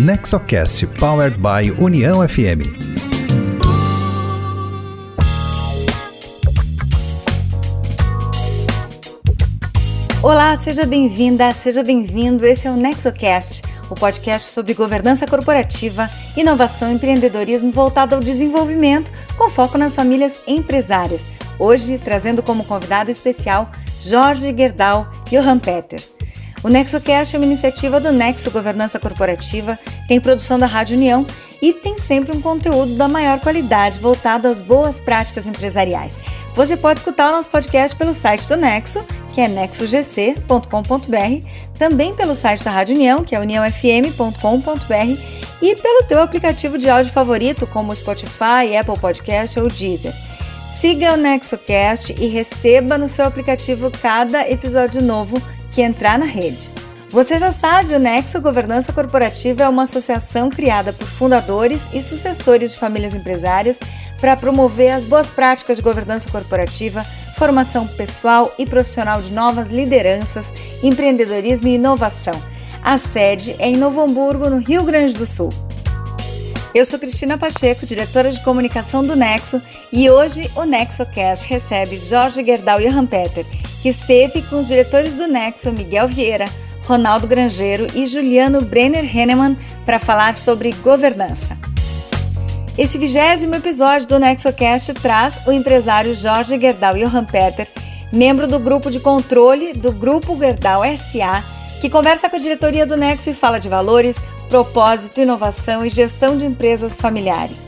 [0.00, 2.64] Nexocast Powered by União FM.
[10.22, 12.46] Olá, seja bem-vinda, seja bem-vindo.
[12.46, 13.60] Esse é o Nexocast,
[13.90, 20.40] o podcast sobre governança corporativa, inovação e empreendedorismo voltado ao desenvolvimento, com foco nas famílias
[20.46, 21.28] empresárias.
[21.58, 23.70] Hoje, trazendo como convidado especial
[24.00, 26.02] Jorge Gerdau e Johan Peter.
[26.62, 31.26] O NexoCast é uma iniciativa do Nexo Governança Corporativa, tem produção da Rádio União
[31.62, 36.18] e tem sempre um conteúdo da maior qualidade voltado às boas práticas empresariais.
[36.54, 41.46] Você pode escutar o nosso podcast pelo site do Nexo, que é nexogc.com.br,
[41.78, 45.20] também pelo site da Rádio União, que é uniãofm.com.br,
[45.62, 50.14] e pelo teu aplicativo de áudio favorito, como Spotify, Apple Podcast ou Deezer.
[50.66, 55.40] Siga o NexoCast e receba no seu aplicativo cada episódio novo
[55.70, 56.70] que entrar na rede.
[57.10, 62.72] Você já sabe, o Nexo Governança Corporativa é uma associação criada por fundadores e sucessores
[62.72, 63.80] de famílias empresárias
[64.20, 67.04] para promover as boas práticas de governança corporativa,
[67.36, 70.52] formação pessoal e profissional de novas lideranças,
[70.84, 72.40] empreendedorismo e inovação.
[72.80, 75.52] A sede é em Novo Hamburgo, no Rio Grande do Sul.
[76.72, 82.44] Eu sou Cristina Pacheco, diretora de comunicação do Nexo, e hoje o NexoCast recebe Jorge
[82.44, 83.44] Gerdau e Johan Peter,
[83.82, 86.48] que esteve com os diretores do Nexo, Miguel Vieira,
[86.84, 91.58] Ronaldo Grangeiro e Juliano Brenner Henneman para falar sobre governança.
[92.78, 97.66] Esse vigésimo episódio do NexoCast traz o empresário Jorge Gerdau e Johan Peter,
[98.12, 101.42] membro do grupo de controle do Grupo Gerdau SA,
[101.80, 106.36] que conversa com a diretoria do Nexo e fala de valores, propósito, inovação e gestão
[106.36, 107.62] de empresas familiares.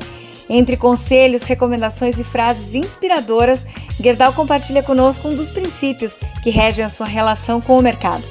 [0.50, 3.64] Entre conselhos, recomendações e frases inspiradoras,
[3.98, 8.24] Gerdau compartilha conosco um dos princípios que regem a sua relação com o mercado.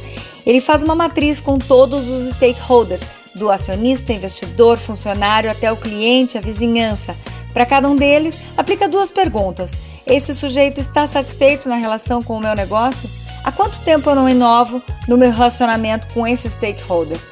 [0.45, 6.37] Ele faz uma matriz com todos os stakeholders, do acionista, investidor, funcionário até o cliente,
[6.37, 7.15] a vizinhança.
[7.53, 9.73] Para cada um deles, aplica duas perguntas.
[10.05, 13.09] Esse sujeito está satisfeito na relação com o meu negócio?
[13.43, 17.30] Há quanto tempo eu não inovo no meu relacionamento com esse stakeholder?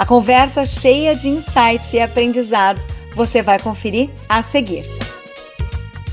[0.00, 4.82] A conversa cheia de insights e aprendizados você vai conferir a seguir.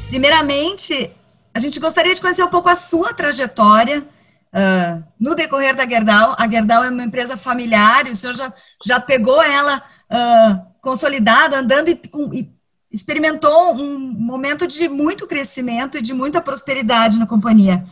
[0.09, 1.09] Primeiramente,
[1.53, 6.35] a gente gostaria de conhecer um pouco a sua trajetória uh, no decorrer da Gerdau.
[6.37, 8.53] A Gerdau é uma empresa familiar e o senhor já,
[8.85, 9.81] já pegou ela
[10.11, 12.01] uh, consolidada, andando e,
[12.33, 12.51] e
[12.91, 17.85] experimentou um momento de muito crescimento e de muita prosperidade na companhia.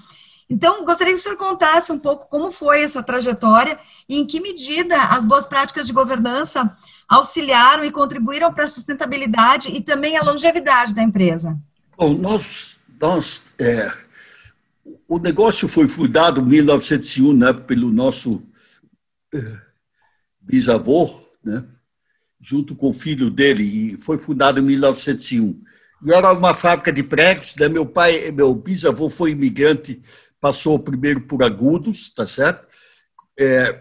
[0.50, 4.40] Então, gostaria que o senhor contasse um pouco como foi essa trajetória e em que
[4.40, 6.76] medida as boas práticas de governança
[7.08, 11.60] auxiliaram e contribuíram para a sustentabilidade e também a longevidade da empresa.
[11.98, 13.92] Bom, nós, nós é,
[15.08, 18.44] o negócio foi fundado em 1901 né, pelo nosso
[19.34, 19.58] é,
[20.40, 21.64] bisavô, né,
[22.40, 25.62] junto com o filho dele, e foi fundado em 1901.
[26.06, 30.02] E era uma fábrica de pregos, né, meu pai, meu bisavô foi imigrante
[30.46, 32.68] passou primeiro por Agudos, tá certo?
[33.36, 33.80] É,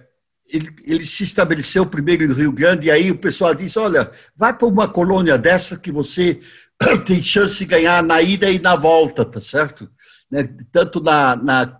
[0.50, 4.56] ele, ele, se estabeleceu primeiro no Rio Grande, e aí o pessoal disse: olha, vai
[4.56, 6.40] para uma colônia dessa que você
[7.04, 9.90] tem chance de ganhar na ida e na volta, tá certo?
[10.30, 10.48] Né?
[10.72, 11.78] Tanto na, na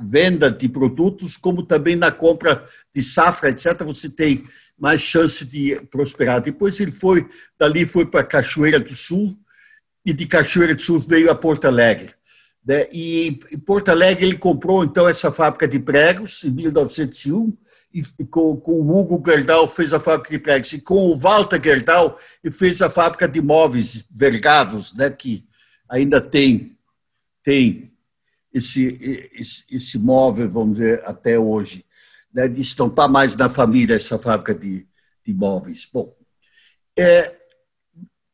[0.00, 4.44] venda de produtos, como também na compra de safra, etc., você tem
[4.78, 6.40] mais chance de prosperar.
[6.40, 7.28] Depois ele foi,
[7.58, 9.36] dali foi para Cachoeira do Sul,
[10.06, 12.14] e de Cachoeira do Sul veio a Porto Alegre.
[12.64, 12.86] Né?
[12.92, 17.56] E em Porto Alegre ele comprou então essa fábrica de pregos em 1901
[17.92, 21.60] e com, com o Hugo Gerdau fez a fábrica de pregos e com o Walter
[21.62, 25.10] Gerdau ele fez a fábrica de móveis vergados, né?
[25.10, 25.44] Que
[25.88, 26.78] ainda tem
[27.42, 27.92] tem
[28.54, 31.84] esse esse, esse móvel vamos dizer até hoje.
[32.32, 32.46] Né?
[32.56, 34.86] Isso está mais na família essa fábrica de,
[35.26, 35.86] de móveis.
[35.92, 36.16] Bom,
[36.96, 37.41] é,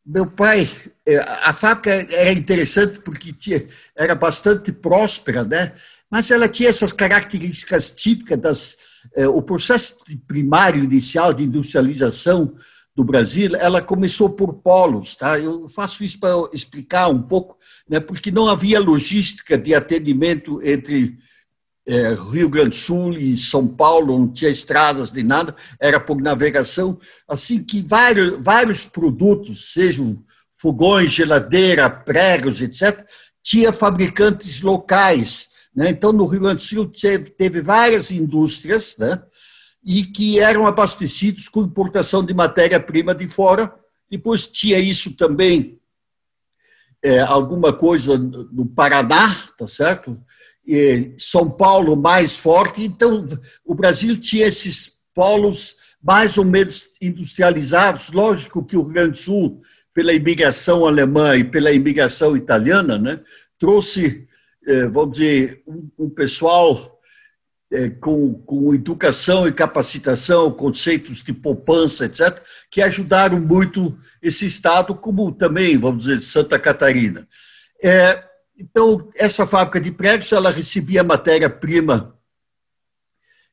[0.09, 0.67] meu pai,
[1.07, 5.73] é, a fábrica era interessante porque tinha, era bastante próspera, né?
[6.11, 8.77] mas ela tinha essas características típicas das
[9.15, 12.55] é, o processo primário inicial de industrialização
[12.97, 15.39] do Brasil, ela começou por polos, tá?
[15.39, 17.57] Eu faço isso para explicar um pouco,
[17.89, 18.01] né?
[18.01, 21.17] Porque não havia logística de atendimento entre
[21.89, 26.21] é, Rio Grande do Sul e São Paulo, não tinha estradas nem nada, era por
[26.21, 30.23] navegação, assim que vários, vários produtos, sejam
[30.61, 33.07] fogões, geladeira, pregos, etc.,
[33.43, 35.49] tinha fabricantes locais.
[35.75, 35.89] Né?
[35.89, 39.23] Então, no Rio Grande do Sul teve, teve várias indústrias né?
[39.83, 43.73] e que eram abastecidos com importação de matéria-prima de fora.
[44.11, 45.81] Depois tinha isso também,
[47.03, 50.21] é, alguma coisa no Paraná, tá certo?
[51.17, 53.27] São Paulo mais forte, então
[53.65, 58.11] o Brasil tinha esses polos mais ou menos industrializados.
[58.13, 59.61] Lógico que o Rio Grande do Sul,
[59.93, 63.21] pela imigração alemã e pela imigração italiana, né,
[63.59, 64.29] trouxe,
[64.67, 65.63] eh, vamos dizer,
[65.99, 66.99] um, pessoal
[67.71, 74.95] é, com, com educação e capacitação, conceitos de poupança, etc., que ajudaram muito esse Estado,
[74.95, 77.27] como também, vamos dizer, Santa Catarina.
[77.83, 78.25] É,
[78.59, 82.19] então, essa fábrica de pregos, ela recebia matéria-prima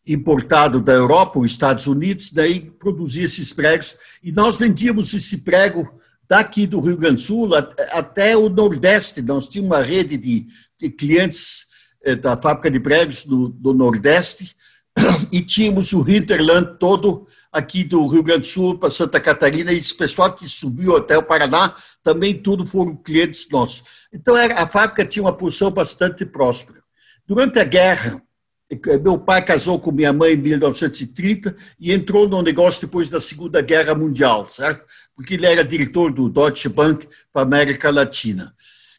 [0.05, 5.99] importado da Europa, os Estados Unidos, daí produzia esses pregos, e nós vendíamos esse prego
[6.27, 7.51] daqui do Rio Grande do Sul
[7.91, 9.21] até o Nordeste.
[9.21, 10.47] Nós tínhamos uma rede de,
[10.91, 11.67] clientes
[12.03, 14.55] eh, da fábrica de pregos do Nordeste,
[15.31, 19.77] e tínhamos o hinterland todo aqui do Rio Grande do Sul para Santa Catarina, e
[19.77, 24.07] esse pessoal que subiu até o Paraná, também tudo foram clientes nossos.
[24.13, 26.83] Então, a fábrica tinha uma posição bastante próspera.
[27.27, 28.21] Durante a guerra,
[28.69, 33.19] eh, meu pai casou com minha mãe em 1930 e entrou no negócio depois da
[33.19, 34.85] Segunda Guerra Mundial, certo?
[35.15, 38.53] Porque ele era diretor do Deutsche Bank para a América Latina.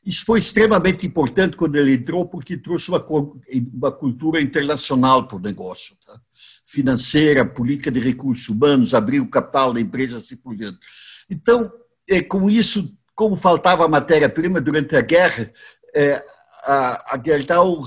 [0.06, 3.04] Isso foi extremamente importante quando ele entrou, porque trouxe uma,
[3.74, 6.20] uma cultura internacional para o negócio, tá?
[6.64, 10.78] financeira, política de recursos humanos, abrir o capital da empresa, assim por diante.
[11.28, 11.68] Então,
[12.08, 15.50] é, com isso, como faltava matéria-prima durante a guerra,
[15.92, 16.24] é,
[16.62, 17.80] a, a Gerdau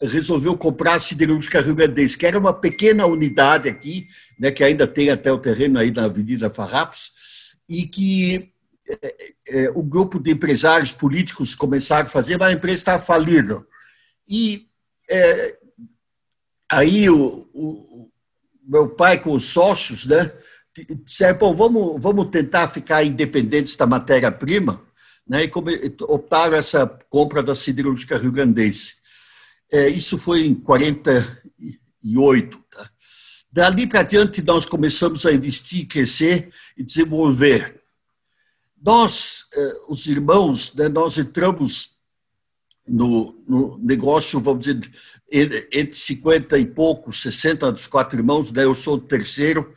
[0.00, 4.06] resolveu comprar a siderúrgica Rio Grandense, que era uma pequena unidade aqui,
[4.38, 7.10] né, que ainda tem até o terreno aí na Avenida Farrapos,
[7.68, 8.52] e que
[9.02, 13.64] é, é, o grupo de empresários políticos começaram a fazer, mas a empresa estava falida.
[14.28, 14.66] E
[15.08, 15.58] é,
[16.70, 18.10] aí o, o,
[18.64, 20.30] meu pai com os sócios, né,
[21.04, 24.82] disseram, Pô, vamos, vamos tentar ficar independentes da matéria-prima,
[25.26, 25.50] né, e
[26.02, 28.96] optaram essa compra da siderúrgica Rio Grandense.
[29.72, 32.58] É, isso foi em 48.
[32.70, 32.90] Tá?
[33.52, 37.79] Dali para diante, nós começamos a investir, crescer e desenvolver
[38.80, 41.96] nós, eh, os irmãos, né, nós entramos
[42.86, 44.90] no, no, negócio, vamos dizer,
[45.30, 49.72] entre 50 e poucos, 60 dos quatro irmãos, né, eu sou o terceiro,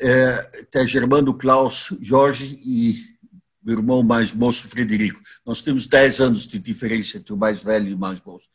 [0.00, 3.14] é, tem Germano, Klaus, Jorge e
[3.64, 5.20] meu irmão mais moço, Frederico.
[5.46, 8.46] Nós temos 10 anos de diferença entre o mais velho e o mais moço.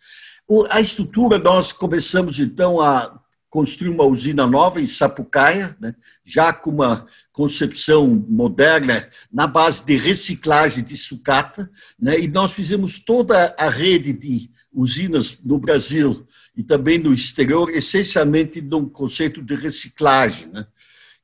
[0.47, 6.53] O, a estrutura, nós começamos então a construir uma usina nova em Sapucaia, né, já
[6.53, 11.69] com uma concepção moderna na base de reciclagem de sucata,
[11.99, 17.69] né, e nós fizemos toda a rede de usinas no Brasil e também no exterior,
[17.71, 20.67] essencialmente num conceito de reciclagem, né,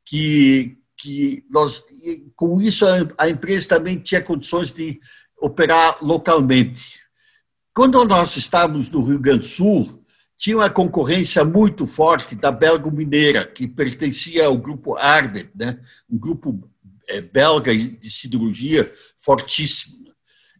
[0.03, 1.83] que, que nós,
[2.35, 2.85] com isso
[3.17, 4.99] a, empresa também tinha condições de
[5.39, 7.01] operar localmente.
[7.71, 10.04] Quando nós estávamos no Rio Grande do Sul,
[10.37, 15.79] tinha uma concorrência muito forte da Belga Mineira, que pertencia ao grupo Arbet, né?
[16.09, 16.69] um grupo
[17.07, 20.05] eh, belga de siderurgia fortíssimo.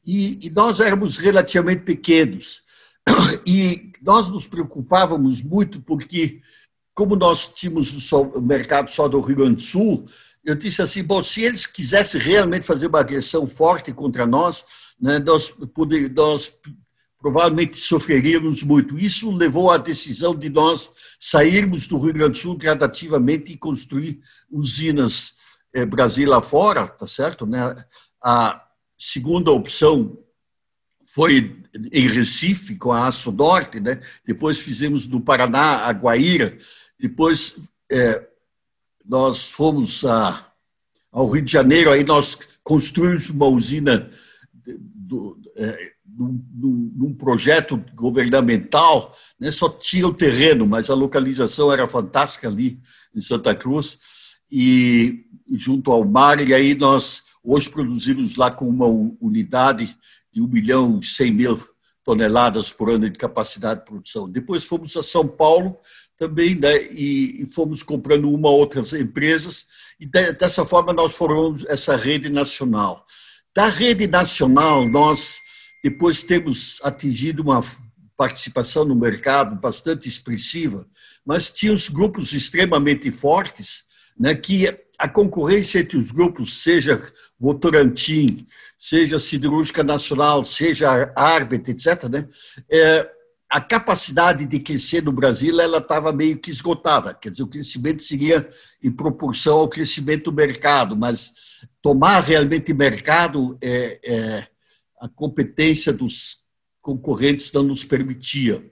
[0.05, 2.63] E, e nós éramos relativamente pequenos.
[3.45, 6.41] E nós nos preocupávamos muito porque,
[6.95, 10.05] como nós tínhamos o mercado só do Rio Grande do Sul,
[10.43, 14.65] eu disse assim, bom, se eles quisessem realmente fazer uma agressão forte contra nós,
[14.99, 16.59] né, nós, poder, nós
[17.25, 18.99] provavelmente sofreríamos muito.
[18.99, 24.19] Isso levou à decisão de nós sairmos do Rio Grande do Sul gradativamente e construir
[24.47, 25.33] usinas
[25.73, 27.47] eh, Brasil lá fora, tá certo?
[27.47, 27.75] Né?
[28.23, 28.63] A
[28.95, 30.19] segunda opção
[31.03, 33.99] foi em Recife, com a Aço Norte, né?
[34.23, 36.55] depois fizemos no Paraná, a Guaíra,
[36.99, 38.23] depois eh,
[39.03, 40.53] nós fomos a,
[41.11, 44.11] ao Rio de Janeiro, aí nós construímos uma usina
[44.63, 52.47] do, eh, num, projeto governamental, né, só tinha o terreno, mas a localização era fantástica
[52.47, 52.79] ali
[53.13, 53.99] em Santa Cruz,
[54.51, 58.87] e, junto ao mar, e aí nós hoje produzimos lá com uma
[59.19, 59.97] unidade
[60.31, 61.59] de 1 milhão e 100 mil
[62.03, 64.29] toneladas por ano de capacidade de produção.
[64.29, 65.77] Depois fomos a São Paulo
[66.17, 69.65] também, né, e, fomos comprando uma ou outras empresas,
[69.99, 73.05] e de, dessa forma nós formamos essa rede nacional.
[73.53, 75.39] Da rede nacional, nós
[75.85, 77.61] depois temos atingido uma
[78.17, 80.83] participação no mercado bastante expressiva,
[81.23, 83.83] mas tinha os grupos extremamente fortes,
[84.19, 84.65] né, que
[84.97, 87.03] a concorrência entre os grupos, seja
[87.39, 92.27] Votorantim, seja Siderúrgica Nacional, seja Arbet, etc., né,
[92.67, 93.07] é,
[93.47, 97.13] a capacidade de crescer no Brasil ela estava meio que esgotada.
[97.13, 98.49] Quer dizer, o crescimento seria
[98.81, 104.47] em proporção ao crescimento do mercado, mas tomar realmente mercado é, é
[104.99, 106.45] a competência dos
[106.81, 108.63] concorrentes não nos permitia.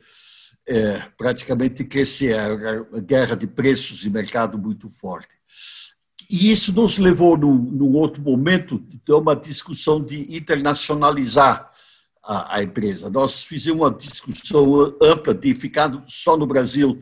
[0.66, 5.34] é, praticamente crescer, a, guerra de preços e mercado muito forte.
[6.30, 11.70] E isso nos levou, num, num outro momento, a uma discussão de internacionalizar
[12.24, 13.10] a, a, empresa.
[13.10, 16.98] Nós fizemos uma discussão ampla de ficar só no Brasil,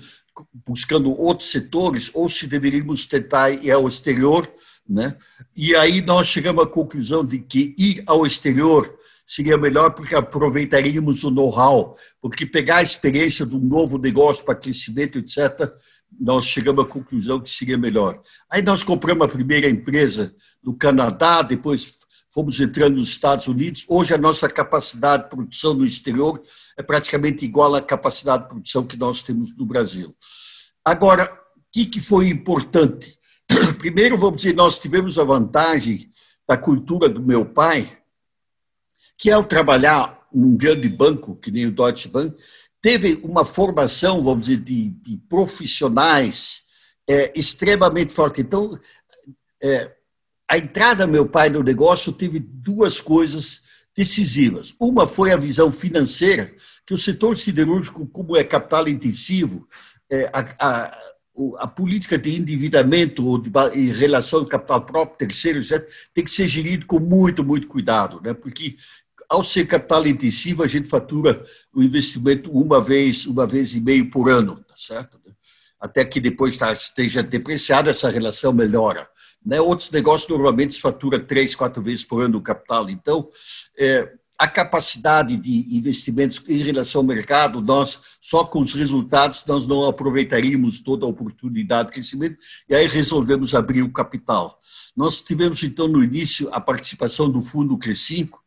[0.66, 4.52] buscando outros setores, ou se deveríamos tentar ir ao exterior.
[4.90, 5.16] Né?
[5.56, 8.98] E aí nós chegamos à conclusão de que ir ao exterior
[9.32, 14.56] seria melhor porque aproveitaríamos o know-how, porque pegar a experiência de um novo negócio para
[14.56, 15.72] crescimento, etc.,
[16.20, 18.22] nós chegamos à conclusão que seria melhor.
[18.50, 21.98] Aí nós compramos a primeira empresa no Canadá, depois
[22.34, 23.86] fomos entrando nos Estados Unidos.
[23.88, 26.44] Hoje a nossa capacidade de produção no exterior
[26.78, 30.14] é praticamente igual à capacidade de produção que nós temos no Brasil.
[30.84, 33.18] Agora, o que, que foi importante?
[33.80, 36.12] Primeiro, vamos dizer, nós tivemos a vantagem
[36.46, 38.01] da cultura do meu pai,
[39.22, 42.36] que ao trabalhar num grande banco, que nem o Deutsche Bank,
[42.82, 46.64] teve uma formação, vamos dizer, de, de profissionais
[47.08, 48.42] é, extremamente forte.
[48.42, 48.80] Então,
[49.62, 49.92] é,
[50.50, 53.64] a entrada do meu pai no negócio teve duas coisas
[53.96, 54.74] decisivas.
[54.80, 56.52] Uma foi a visão financeira,
[56.84, 59.68] que o setor siderúrgico, como é capital intensivo,
[60.10, 60.98] é, a, a,
[61.60, 66.32] a, política de endividamento ou de, em relação ao capital próprio, terceiro, etc., tem que
[66.32, 68.34] ser gerido com muito, muito cuidado, né?
[68.34, 68.76] porque
[69.32, 71.42] ao ser capital intensivo, a gente fatura
[71.74, 75.18] o investimento uma vez, uma vez e meio por ano, tá certo?
[75.80, 79.08] Até que depois tá, esteja depreciada, essa relação melhora.
[79.44, 79.62] Né?
[79.62, 82.90] Outros negócios normalmente se fatura três, quatro vezes por ano o capital.
[82.90, 83.30] Então,
[83.80, 89.66] é, a capacidade de investimentos em relação ao mercado, nós, só com os resultados, nós
[89.66, 94.60] não aproveitaríamos toda a oportunidade de crescimento, e aí resolvemos abrir o capital.
[94.96, 98.42] Nós tivemos, então, no início, a participação do Fundo Crescinco,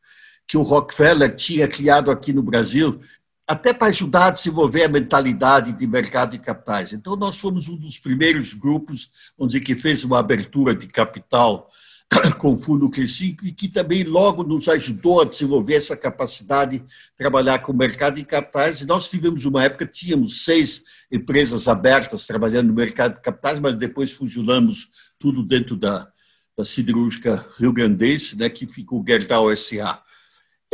[0.47, 3.01] que o Rockefeller tinha criado aqui no Brasil,
[3.47, 6.93] até para ajudar a desenvolver a mentalidade de mercado de capitais.
[6.93, 11.69] Então, nós fomos um dos primeiros grupos, vamos dizer, que fez uma abertura de capital
[12.39, 16.85] com o Fundo Crescico e que também logo nos ajudou a desenvolver essa capacidade de
[17.17, 18.81] trabalhar com o mercado de capitais.
[18.81, 20.83] E nós tivemos uma época, tínhamos seis
[21.13, 26.09] empresas abertas trabalhando no mercado de capitais, mas depois fusionamos tudo dentro da,
[26.57, 30.03] da siderúrgica Rio Grandense, né, que ficou Gerdau S.A.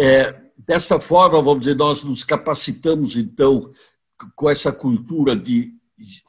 [0.00, 3.70] É, dessa forma, vamos dizer, nós nos capacitamos, então,
[4.34, 5.74] com essa cultura de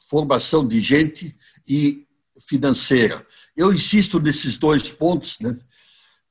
[0.10, 2.06] formação de gente e
[2.50, 3.26] financeira.
[3.56, 5.56] Eu insisto nesses dois pontos, né,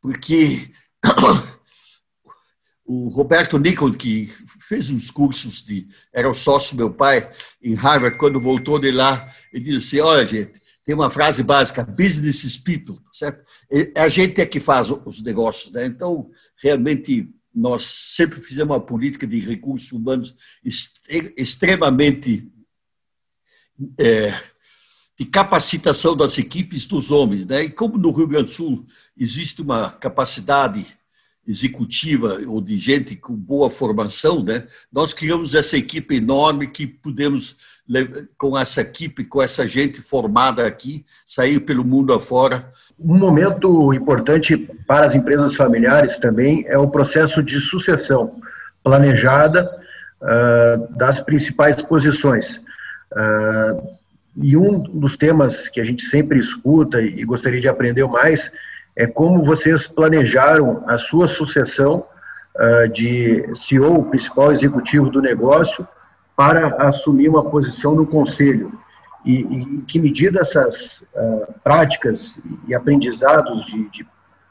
[0.03, 0.71] porque
[2.85, 4.27] o Roberto Nicol, que
[4.69, 5.89] fez uns cursos de.
[6.13, 7.31] era o sócio do meu pai
[7.63, 11.85] em Harvard, quando voltou de lá, ele disse assim: olha, gente, tem uma frase básica:
[11.85, 13.45] business is people, certo?
[13.95, 15.87] A gente é que faz os negócios, né?
[15.87, 16.29] Então,
[16.61, 20.35] realmente, nós sempre fizemos uma política de recursos humanos
[21.37, 22.51] extremamente
[24.01, 24.37] é,
[25.17, 27.63] de capacitação das equipes dos homens, né?
[27.63, 28.85] E como no Rio Grande do Sul
[29.17, 30.85] existe uma capacidade
[31.47, 34.67] executiva ou de gente com boa formação, né?
[34.93, 37.80] Nós criamos essa equipe enorme que pudemos
[38.39, 42.69] com essa equipe, com essa gente formada aqui, sair pelo mundo afora.
[42.99, 44.57] Um momento importante
[44.87, 48.41] para as empresas familiares também é o processo de sucessão
[48.85, 49.69] planejada
[50.23, 52.47] uh, das principais posições.
[53.13, 54.01] Uh,
[54.37, 58.41] e um dos temas que a gente sempre escuta e gostaria de aprender mais
[58.97, 62.05] é como vocês planejaram a sua sucessão
[62.57, 65.87] uh, de CEO, principal executivo do negócio,
[66.41, 68.73] para assumir uma posição no conselho.
[69.27, 72.19] E, e que medida essas uh, práticas
[72.67, 74.07] e aprendizados de, de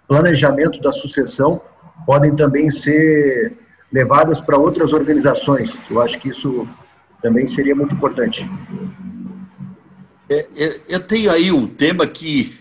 [0.07, 1.59] planejamento da sucessão
[2.05, 3.57] podem também ser
[3.91, 5.67] levadas para outras organizações.
[5.89, 6.67] Eu acho que isso
[7.23, 8.39] também seria muito importante.
[10.29, 12.55] É, é, eu tenho aí um tema que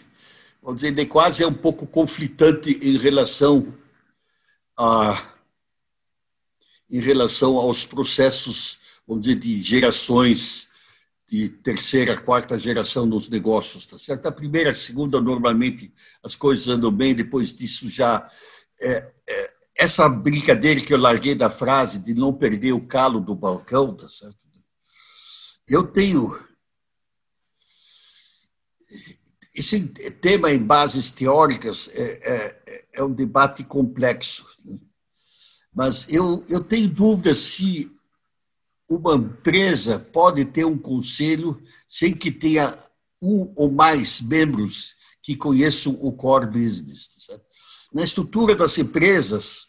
[0.63, 3.75] vamos dizer, quase é um pouco conflitante em relação
[4.79, 5.23] a
[6.91, 8.78] em relação aos processos,
[9.09, 10.69] vamos dizer, de gerações
[11.27, 14.27] de terceira, quarta geração nos negócios, tá certo?
[14.27, 18.31] A primeira, a segunda, normalmente as coisas andam bem, depois disso já
[18.81, 23.35] é, é, essa brincadeira que eu larguei da frase de não perder o calo do
[23.35, 24.37] balcão, tá certo?
[25.67, 26.47] Eu tenho
[29.55, 29.81] esse
[30.21, 34.47] tema em bases teóricas é, é, é um debate complexo.
[34.65, 34.79] Né?
[35.75, 37.91] Mas eu, eu tenho dúvida se
[38.89, 42.79] uma empresa pode ter um conselho sem que tenha
[43.21, 47.27] um ou mais membros que conheçam o core business.
[47.27, 47.39] Tá
[47.93, 49.69] Na estrutura das empresas,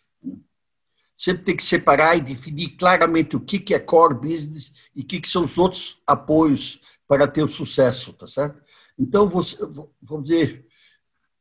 [1.18, 5.28] sempre tem que separar e definir claramente o que é core business e o que
[5.28, 8.64] são os outros apoios para ter o sucesso, tá certo?
[8.98, 10.66] Então, vamos dizer,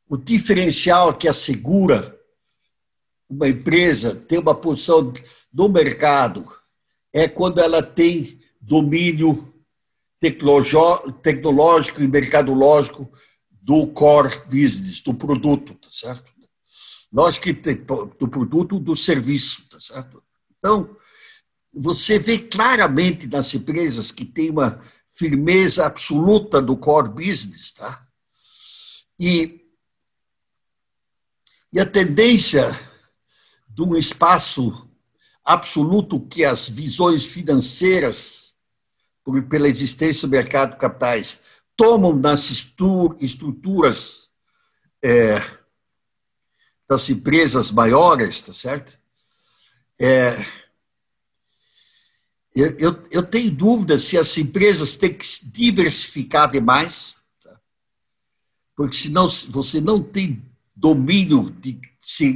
[0.09, 2.19] o diferencial que assegura
[3.29, 5.13] uma empresa ter uma posição
[5.53, 6.58] no mercado
[7.13, 9.53] é quando ela tem domínio
[10.21, 13.11] tecnológico e mercadológico
[13.51, 16.33] do core business, do produto, tá certo?
[17.13, 17.75] Lógico que
[18.19, 20.23] do produto, do serviço, tá certo?
[20.59, 20.97] Então,
[21.73, 24.83] você vê claramente nas empresas que tem uma
[25.15, 28.05] firmeza absoluta do core business, tá?
[29.19, 29.61] E,
[31.73, 32.69] e a tendência
[33.69, 34.88] de um espaço
[35.49, 38.55] absoluto que as visões financeiras,
[39.49, 41.41] pela existência do mercado de capitais,
[41.75, 44.29] tomam nas estruturas
[45.03, 45.41] é,
[46.87, 48.99] das empresas maiores, tá certo?
[49.99, 50.37] É,
[52.55, 57.59] eu, eu, eu, tenho dúvidas se as empresas têm que se diversificar demais, tá?
[58.77, 60.43] porque senão você não tem
[60.77, 61.81] domínio de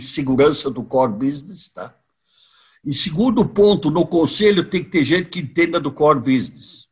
[0.01, 1.95] segurança do core business, tá?
[2.85, 6.89] E segundo ponto, no conselho tem que ter gente que entenda do core business.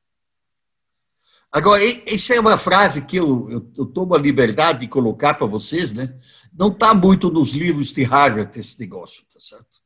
[1.50, 5.48] Agora, essa é uma frase que eu, eu, eu tomo a liberdade de colocar para
[5.48, 6.16] vocês, né?
[6.52, 9.80] Não está muito nos livros de Harvard esse negócio, tá certo?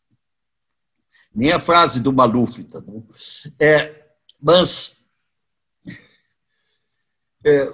[1.35, 3.09] Nem a frase do Maluf, tá bom?
[3.59, 4.09] É,
[4.39, 5.07] mas,
[7.47, 7.73] é,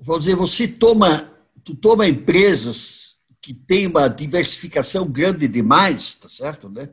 [0.00, 1.32] vou dizer, você toma,
[1.64, 3.07] tu toma empresas
[3.40, 6.90] que tem uma diversificação grande demais, tá certo, né?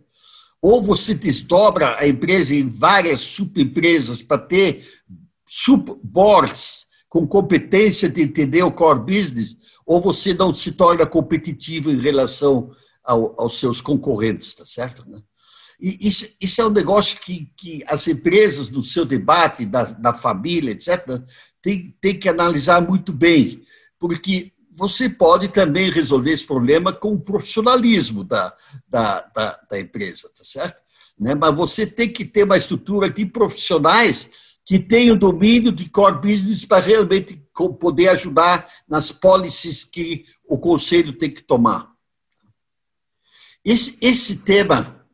[0.61, 4.83] Ou você desdobra a empresa em várias subempresas para ter
[5.47, 11.99] subboards com competência de entender o core business, ou você não se torna competitivo em
[11.99, 12.71] relação
[13.03, 15.07] ao, aos seus concorrentes, tá certo?
[15.07, 15.21] Né?
[15.79, 20.13] E isso, isso, é um negócio que, que as empresas, no seu debate da, da
[20.13, 21.21] família, etc.,
[21.61, 23.61] tem, tem que analisar muito bem,
[23.99, 28.53] porque você pode também resolver esse problema com o profissionalismo da,
[28.87, 30.83] da, da, da empresa, tá certo?
[31.17, 31.33] Né?
[31.33, 34.29] Mas você tem que ter uma estrutura de profissionais
[34.65, 37.41] que tenham domínio de core business para realmente
[37.79, 41.93] poder ajudar nas policies que o conselho tem que tomar.
[43.63, 45.05] Esse, esse tema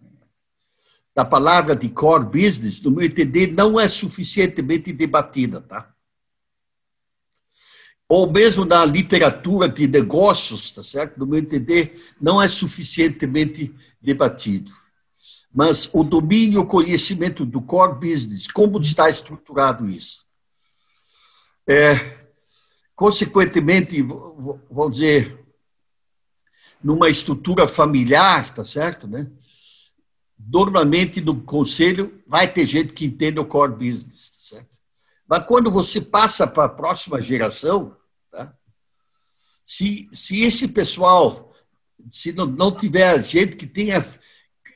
[1.14, 5.91] da palavra de core business, no meu entender, não é suficientemente debatida, tá?
[8.14, 11.18] Ou mesmo na literatura de negócios, tá certo?
[11.18, 14.70] No meu entender, não é suficientemente debatido.
[15.50, 20.26] Mas o domínio, o conhecimento do core business, como está estruturado isso?
[21.66, 22.18] É,
[22.94, 25.40] consequentemente, vou dizer,
[26.84, 29.26] numa estrutura familiar, tá certo, né?
[30.38, 34.78] Normalmente no conselho vai ter gente que entende o core business, tá certo?
[35.26, 38.01] Mas quando você passa para a próxima geração,
[39.72, 41.56] se, se esse pessoal,
[42.10, 44.06] se não, não tiver gente que tenha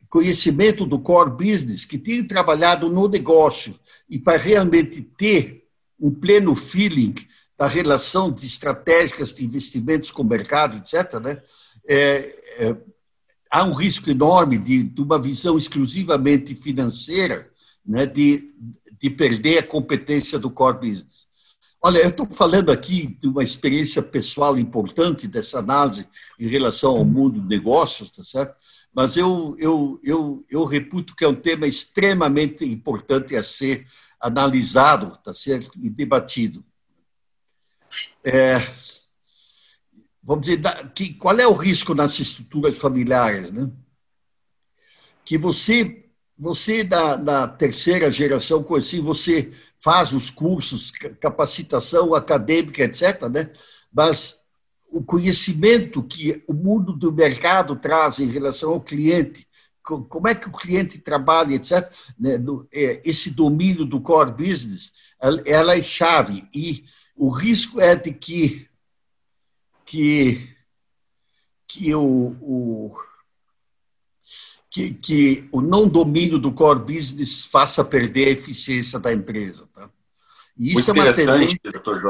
[0.08, 3.78] conhecimento do core business, que tenha trabalhado no negócio
[4.10, 5.68] e para realmente ter
[6.00, 7.14] um pleno feeling
[7.58, 11.42] da relação de estratégicas de investimentos com o mercado, etc., né?
[11.86, 12.78] É, é,
[13.52, 17.52] há um risco enorme de, de, uma visão exclusivamente financeira,
[17.86, 18.50] né, de,
[18.98, 21.25] de perder a competência do core business.
[21.82, 26.08] Olha, eu estou falando aqui de uma experiência pessoal importante dessa análise
[26.40, 28.56] em relação ao mundo de negócios, tá certo?
[28.94, 33.86] Mas eu, eu, eu, eu reputo que é um tema extremamente importante a ser
[34.20, 35.72] analisado, tá certo?
[35.76, 36.66] E debatido.
[38.24, 38.58] É,
[40.24, 40.62] vamos dizer,
[40.96, 43.70] que, qual é o risco nas estruturas familiares, né?
[45.24, 46.05] Que você
[46.38, 53.52] você, da, da terceira geração, assim, você faz os cursos, capacitação acadêmica, etc., né?
[53.91, 54.43] mas
[54.89, 59.48] o conhecimento que o mundo do mercado traz em relação ao cliente,
[59.82, 62.38] como é que o cliente trabalha, etc., né?
[62.74, 64.91] É, esse domínio do core business,
[65.45, 66.48] ela é chave.
[66.54, 66.84] E
[67.15, 68.67] o risco é de que,
[69.86, 70.50] que,
[71.67, 73.05] que o, o
[74.76, 79.70] que, que o não domínio do core business faça perder a eficiência da empresa.
[79.74, 79.90] Tá?
[80.58, 81.60] E isso muito é uma tendência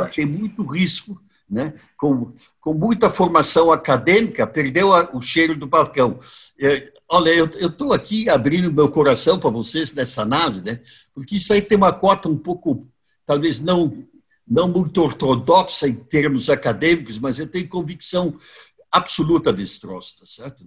[0.10, 1.76] que tem muito risco, né?
[1.96, 6.20] com, com muita formação acadêmica, perdeu a, o cheiro do balcão.
[6.60, 10.82] É, olha, eu estou aqui abrindo meu coração para vocês nessa análise, né?
[11.14, 12.88] porque isso aí tem uma cota um pouco,
[13.28, 14.04] talvez não,
[14.48, 18.36] não muito ortodoxa em termos acadêmicos, mas eu tenho convicção
[18.92, 20.66] absoluta desse troço, tá certo?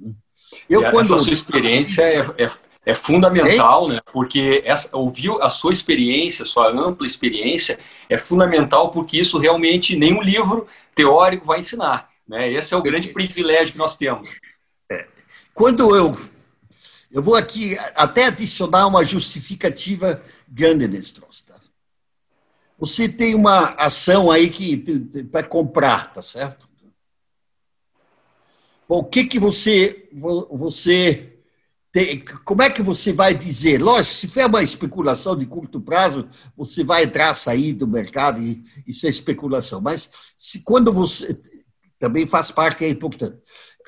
[0.69, 1.15] Eu, quando...
[1.15, 2.51] Essa sua experiência é, é,
[2.87, 4.01] é fundamental, né?
[4.13, 9.97] Porque essa, ouvir a sua experiência, a sua ampla experiência, é fundamental porque isso realmente
[9.97, 12.09] nenhum livro teórico vai ensinar.
[12.27, 12.53] Né?
[12.53, 14.39] Esse é o grande privilégio que nós temos.
[14.91, 15.07] É.
[15.55, 16.13] Quando eu.
[17.11, 21.47] Eu vou aqui até adicionar uma justificativa grande nesse troço.
[21.47, 21.55] Tá?
[22.79, 24.77] Você tem uma ação aí que
[25.33, 26.69] para comprar, tá certo?
[28.89, 30.09] O que que você
[30.51, 31.39] você
[31.93, 33.83] tem, como é que você vai dizer?
[33.83, 38.65] Lógico, se for uma especulação de curto prazo, você vai entrar, sair do mercado e
[38.87, 39.81] isso é especulação.
[39.81, 41.39] Mas se quando você
[41.99, 43.37] também faz parte é importante.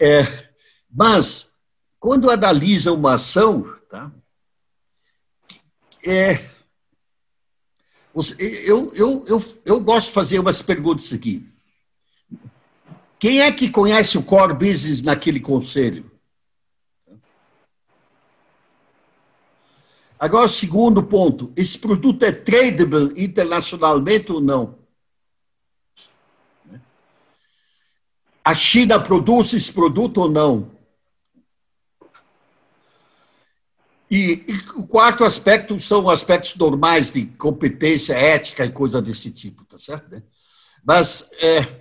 [0.00, 0.50] É,
[0.90, 1.54] mas
[1.98, 4.12] quando analisa uma ação, tá?
[6.04, 6.40] É,
[8.38, 11.49] eu, eu, eu, eu gosto de fazer umas perguntas aqui.
[13.20, 16.10] Quem é que conhece o core business naquele conselho?
[20.18, 24.78] Agora, segundo ponto: esse produto é tradable internacionalmente ou não?
[28.42, 30.70] A China produz esse produto ou não?
[34.10, 39.62] E, e, o quarto aspecto são aspectos normais de competência, ética e coisa desse tipo,
[39.66, 40.10] tá certo?
[40.10, 40.22] Né?
[40.82, 41.79] Mas é,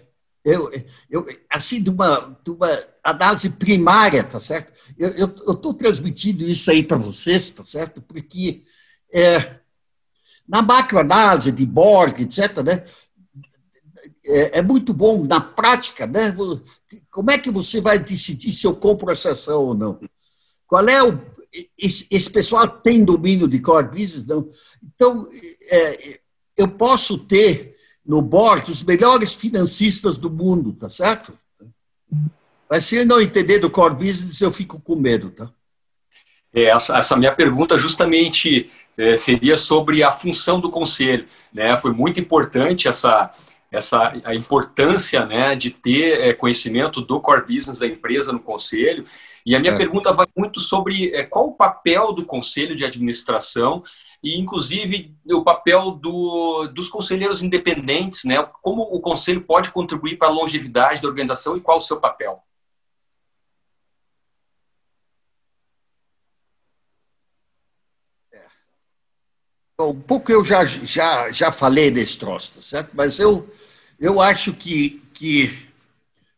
[0.54, 0.72] eu,
[1.10, 4.72] eu, assim, de uma, de uma análise primária, tá certo?
[4.98, 8.02] Eu estou transmitindo isso aí para vocês, tá certo?
[8.02, 8.64] Porque
[9.14, 9.56] é,
[10.48, 12.84] na macroanálise de Borg, etc., né,
[14.26, 16.36] é, é, muito bom na prática, né?
[17.10, 20.00] Como é que você vai decidir se eu compro essa ação ou não?
[20.68, 21.20] Qual é o
[21.78, 24.50] esse, esse pessoal tem domínio de core business, não?
[24.84, 25.28] Então,
[25.70, 26.20] é,
[26.56, 27.69] eu posso ter
[28.10, 31.38] no board os melhores financistas do mundo, tá certo?
[32.68, 35.52] Mas se ele não entender do core business, eu fico com medo, tá?
[36.52, 41.28] É, essa, essa minha pergunta justamente é, seria sobre a função do conselho.
[41.54, 41.78] Né?
[41.78, 43.32] Foi muito importante essa,
[43.72, 49.06] essa a importância né, de ter é, conhecimento do core business da empresa no conselho
[49.46, 49.78] e a minha é.
[49.78, 53.84] pergunta vai muito sobre é, qual o papel do conselho de administração
[54.22, 58.44] e, inclusive, o papel do, dos conselheiros independentes, né?
[58.62, 62.44] Como o conselho pode contribuir para a longevidade da organização e qual o seu papel?
[68.34, 68.46] É.
[69.80, 72.92] Um pouco eu já, já, já falei desse troço, tá certo?
[72.94, 73.50] Mas eu,
[73.98, 75.70] eu acho que, que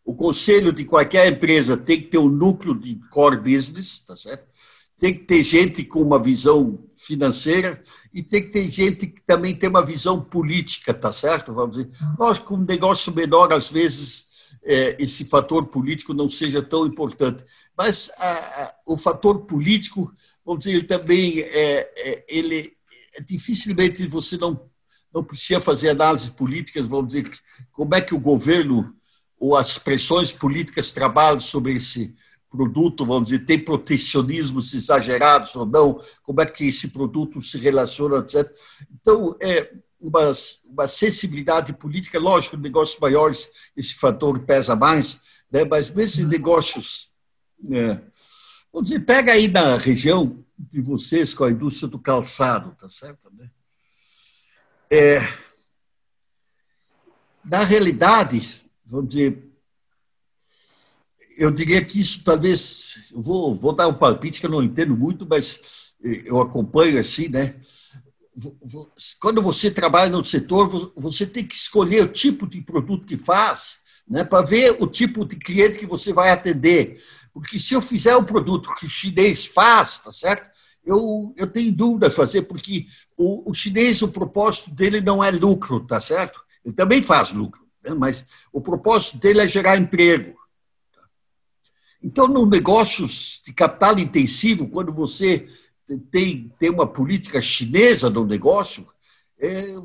[0.05, 4.50] o conselho de qualquer empresa tem que ter um núcleo de core business, tá certo?
[5.01, 7.83] Tem que ter gente com uma visão financeira
[8.13, 11.51] e tem que ter gente que também tem uma visão política, tá certo?
[11.55, 14.27] Vamos dizer, lógico que um negócio menor, às vezes,
[14.63, 17.43] é, esse fator político não seja tão importante.
[17.75, 20.13] Mas a, a, o fator político,
[20.45, 22.71] vamos dizer, também é, é, ele
[23.15, 24.69] é, dificilmente você não
[25.13, 27.29] não precisa fazer análises políticas, vamos dizer,
[27.73, 28.95] como é que o governo
[29.37, 32.15] ou as pressões políticas trabalham sobre esse
[32.51, 38.17] produto, vamos dizer, tem protecionismos exagerados ou não, como é que esse produto se relaciona,
[38.17, 38.53] etc.
[38.93, 40.31] Então, é uma,
[40.69, 45.63] uma sensibilidade política, lógico, negócios maiores, esse fator pesa mais, né?
[45.63, 47.11] mas mesmo em negócios,
[47.57, 48.01] né?
[48.73, 53.31] vamos dizer, pega aí na região de vocês com a indústria do calçado, tá certo?
[53.33, 53.49] Né?
[54.91, 55.19] É,
[57.45, 59.50] na realidade, vamos dizer,
[61.41, 65.25] eu diria que isso talvez, vou, vou dar um palpite que eu não entendo muito,
[65.27, 67.55] mas eh, eu acompanho assim, né?
[69.19, 73.79] Quando você trabalha no setor, você tem que escolher o tipo de produto que faz,
[74.07, 77.01] né, para ver o tipo de cliente que você vai atender.
[77.33, 80.49] Porque se eu fizer um produto que o chinês faz, tá certo?
[80.85, 82.85] Eu, eu tenho dúvida de fazer, porque
[83.17, 86.39] o, o chinês, o propósito dele não é lucro, tá certo?
[86.63, 87.93] Ele também faz lucro né?
[87.93, 90.39] mas o propósito dele é gerar emprego.
[92.03, 95.47] Então, no negócios de capital intensivo, quando você
[96.09, 98.87] tem, tem uma política chinesa no negócio,
[99.39, 99.75] é,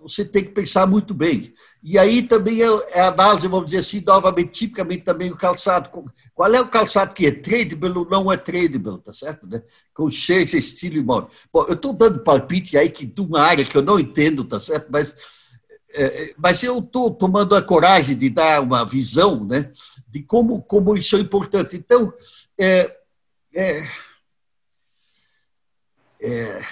[0.00, 1.52] você tem que pensar muito bem.
[1.82, 5.90] E aí também é, é a análise, vamos dizer assim, novamente, tipicamente também o calçado.
[6.34, 9.46] Qual é o calçado que é tradable ou não é tradable, tá certo?
[9.46, 9.62] Né?
[9.94, 11.28] Com seja estilo e modo.
[11.52, 14.58] Bom, eu estou dando palpite aí que, de uma área que eu não entendo, tá
[14.58, 14.88] certo?
[14.90, 15.14] Mas
[16.36, 19.70] mas eu estou tomando a coragem de dar uma visão né,
[20.08, 21.76] de como, como isso é importante.
[21.76, 22.12] Então,
[22.58, 22.96] é,
[23.54, 23.88] é,
[26.20, 26.62] é,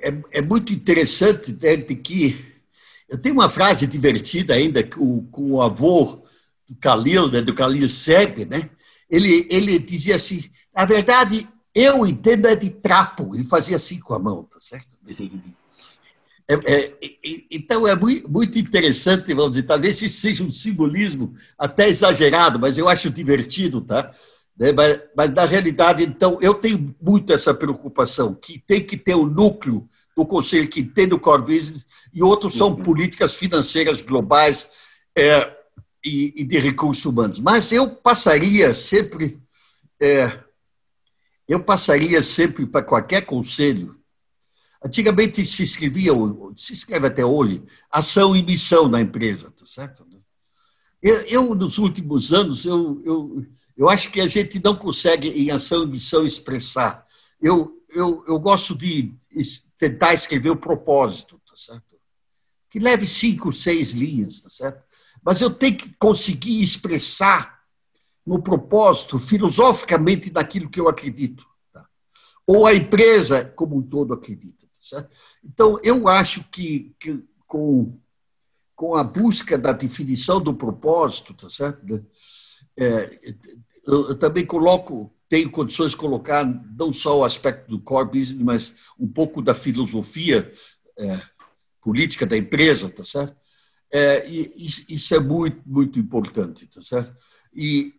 [0.00, 2.52] é, é muito interessante né, de que
[3.08, 6.24] eu tenho uma frase divertida ainda com, com o avô
[6.68, 8.70] do Khalil, né, do Khalil Seb, né,
[9.08, 13.34] ele, ele dizia assim, na verdade, eu entendo é de trapo.
[13.34, 14.96] Ele fazia assim com a mão, tá certo?
[16.46, 16.94] É, é,
[17.50, 22.76] então é muito, muito interessante, vamos dizer, talvez esse seja um simbolismo até exagerado, mas
[22.76, 24.12] eu acho divertido, tá?
[24.56, 29.14] Né, mas, mas, na realidade, então, eu tenho muito essa preocupação, que tem que ter
[29.14, 32.76] o um núcleo do Conselho que tem do core business e outros são uhum.
[32.76, 34.70] políticas financeiras globais
[35.16, 35.52] é,
[36.04, 37.40] e, e, de recursos humanos.
[37.40, 39.40] Mas eu passaria sempre,
[40.00, 40.30] é,
[41.48, 43.98] eu passaria sempre para qualquer conselho.
[44.84, 46.12] Antigamente se escrevia,
[46.54, 50.06] se escreve até hoje, ação e missão na empresa, tá certo?
[51.02, 55.50] Eu, eu nos últimos anos, eu, eu, eu acho que a gente não consegue, em
[55.50, 57.06] ação e missão, expressar.
[57.40, 59.14] Eu, eu, eu gosto de
[59.78, 61.96] tentar escrever o propósito, tá certo?
[62.68, 64.82] Que leve cinco, seis linhas, tá certo?
[65.24, 67.60] Mas eu tenho que conseguir expressar
[68.26, 71.46] no propósito, filosoficamente, daquilo que eu acredito.
[71.72, 71.86] Tá?
[72.46, 74.63] Ou a empresa como um todo acredita.
[75.44, 77.98] Então, eu acho que, que com,
[78.74, 82.04] com a busca da definição do propósito, tá certo?
[82.76, 83.18] É,
[83.86, 86.44] eu, eu também coloco tenho condições de colocar
[86.76, 90.52] não só o aspecto do core business, mas um pouco da filosofia
[90.96, 91.20] é,
[91.82, 93.36] política da empresa, tá certo?
[93.92, 97.16] É, isso é muito, muito importante, tá certo?
[97.52, 97.93] E,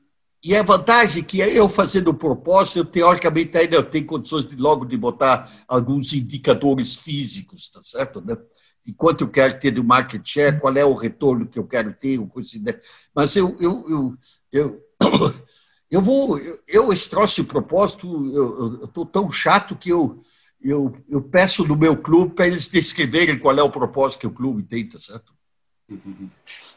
[0.46, 4.56] e a vantagem é que eu fazendo o propósito, eu, teoricamente ainda tenho condições de
[4.56, 8.22] logo de botar alguns indicadores físicos, tá certo?
[8.24, 8.38] Né?
[8.86, 11.92] E quanto eu quero ter do market share, qual é o retorno que eu quero
[11.94, 12.80] ter, assim, né?
[13.16, 14.18] Mas eu, eu, eu,
[14.52, 14.84] eu
[15.90, 20.22] eu vou, eu, eu esse troço de propósito, eu estou tão chato que eu,
[20.62, 24.32] eu, eu peço no meu clube para eles descreverem qual é o propósito que o
[24.32, 25.34] clube tem, tá certo?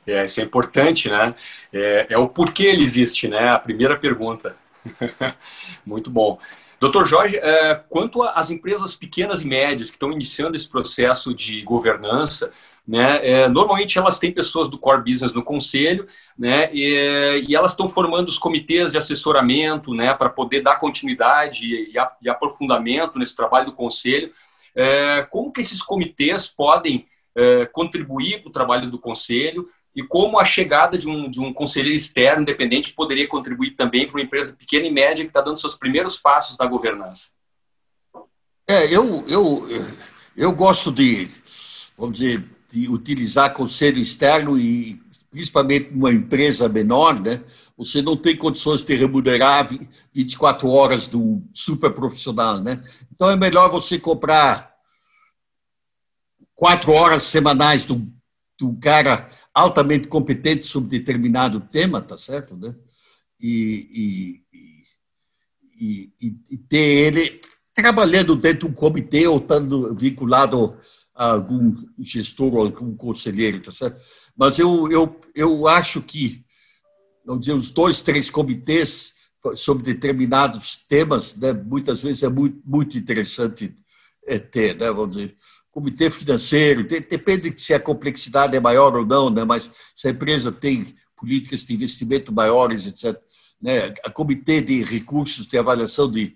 [0.08, 1.34] É, isso é importante, né?
[1.72, 3.50] É, é o porquê ele existe, né?
[3.50, 4.56] A primeira pergunta.
[5.84, 6.38] Muito bom.
[6.80, 11.60] Doutor Jorge, é, quanto às empresas pequenas e médias que estão iniciando esse processo de
[11.62, 12.52] governança,
[12.86, 13.20] né?
[13.22, 16.06] É, normalmente elas têm pessoas do core business no conselho,
[16.38, 16.70] né?
[16.72, 20.14] E, e elas estão formando os comitês de assessoramento, né?
[20.14, 24.32] Para poder dar continuidade e, a, e, aprofundamento nesse trabalho do conselho.
[24.74, 30.38] É, como que esses comitês podem é, contribuir para o trabalho do conselho e como
[30.38, 34.52] a chegada de um, de um conselheiro externo independente poderia contribuir também para uma empresa
[34.52, 37.30] pequena e média que está dando seus primeiros passos na governança?
[38.68, 39.68] É, eu, eu,
[40.36, 41.28] eu gosto de,
[41.98, 47.42] vamos dizer, de utilizar conselho externo e principalmente numa empresa menor, né?
[47.76, 49.68] Você não tem condições de remunerar
[50.14, 52.80] 24 horas do super profissional, né?
[53.12, 54.72] Então é melhor você comprar
[56.54, 58.06] quatro horas semanais do,
[58.56, 59.28] do cara
[59.58, 62.74] altamente competente sobre determinado tema, tá certo, né?
[63.40, 64.42] E,
[65.80, 67.40] e, e, e ter ele
[67.74, 70.76] trabalhando dentro de um comitê ou estando vinculado
[71.14, 74.00] algum gestor ou algum conselheiro, tá certo?
[74.36, 76.44] Mas eu, eu, eu acho que,
[77.24, 79.14] vamos dizer, os dois, três comitês
[79.54, 83.74] sobre determinados temas, né, muitas vezes é muito, muito interessante
[84.26, 85.36] é, ter, né, vamos dizer,
[85.78, 90.10] comitê financeiro, depende de se a complexidade é maior ou não, né, mas se a
[90.10, 93.16] empresa tem políticas de investimento maiores, etc.,
[93.62, 96.34] né, a comitê de recursos de avaliação de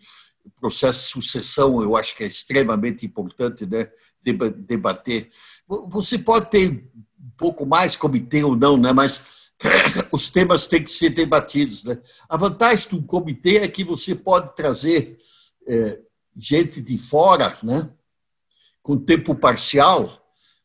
[0.60, 3.88] processo de sucessão, eu acho que é extremamente importante, né,
[4.24, 5.28] debater.
[5.88, 8.92] Você pode ter um pouco mais comitê ou não, né?
[8.92, 9.50] mas
[10.12, 11.82] os temas têm que ser debatidos.
[11.82, 11.98] Né?
[12.28, 15.18] A vantagem do comitê é que você pode trazer
[15.66, 15.98] é,
[16.36, 17.90] gente de fora, né?
[18.82, 20.22] Com tempo parcial,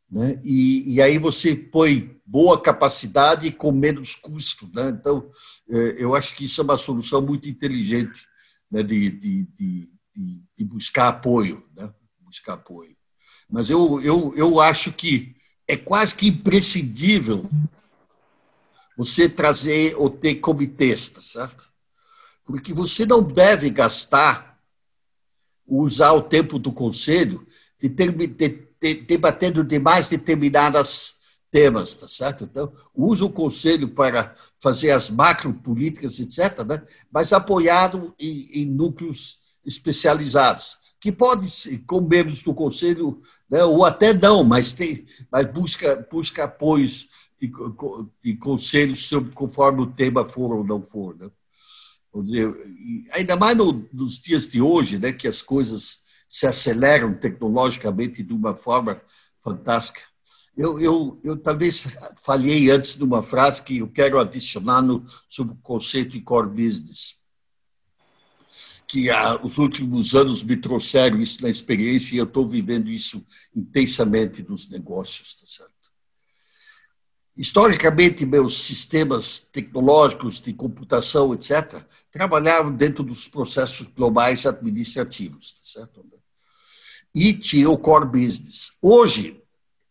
[0.10, 0.40] né?
[0.44, 4.70] E, e, aí você põe boa capacidade com menos custo.
[4.74, 4.90] Né?
[4.90, 5.30] Então,
[5.70, 8.26] é, eu acho que isso é uma solução muito inteligente
[8.72, 8.82] né?
[8.84, 9.90] de, de, de,
[10.58, 11.66] de buscar apoio.
[11.76, 11.94] Né?
[12.22, 12.96] Buscar apoio.
[13.50, 15.36] Mas eu, eu, eu acho que
[15.68, 17.50] é quase que imprescindível
[18.98, 21.72] você trazer ou ter comitês, tá certo?
[22.44, 24.60] Porque você não deve gastar,
[25.66, 27.47] usar o tempo do conselho
[27.80, 31.18] de de, de, debatendo demais determinadas
[31.52, 32.44] temas, tá certo?
[32.44, 36.84] Então, usa o conselho para fazer as macro políticas, etc., né?
[37.12, 41.48] mas apoiado em, em núcleos especializados que pode,
[41.86, 47.10] com membros do conselho, né, ou até não, mas, tem, mas busca, busca apoios
[47.42, 47.52] e,
[48.24, 51.16] e conselhos conforme o tema for ou não for.
[51.16, 51.30] Né?
[52.24, 52.52] Dizer,
[53.12, 58.34] ainda mais no, nos dias de hoje, né, que as coisas se aceleram tecnologicamente de
[58.34, 59.02] uma forma
[59.42, 60.02] fantástica.
[60.58, 65.54] Eu, eu, eu talvez falhei antes de uma frase que eu quero adicionar no, sobre
[65.54, 67.22] o conceito de core business.
[68.88, 73.26] Que ah, os últimos anos me trouxeram isso na experiência e eu estou vivendo isso
[73.56, 75.77] intensamente nos negócios, tá certo?
[77.38, 86.06] Historicamente, meus sistemas tecnológicos de computação, etc., trabalhavam dentro dos processos globais administrativos, tá certo?
[87.14, 88.78] E tinha o core business.
[88.82, 89.42] Hoje,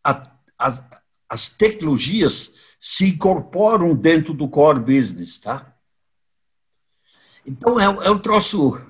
[0.02, 0.82] a as,
[1.28, 5.74] as tecnologias se incorporam dentro do core business, tá?
[7.44, 8.80] Então, é, é um troço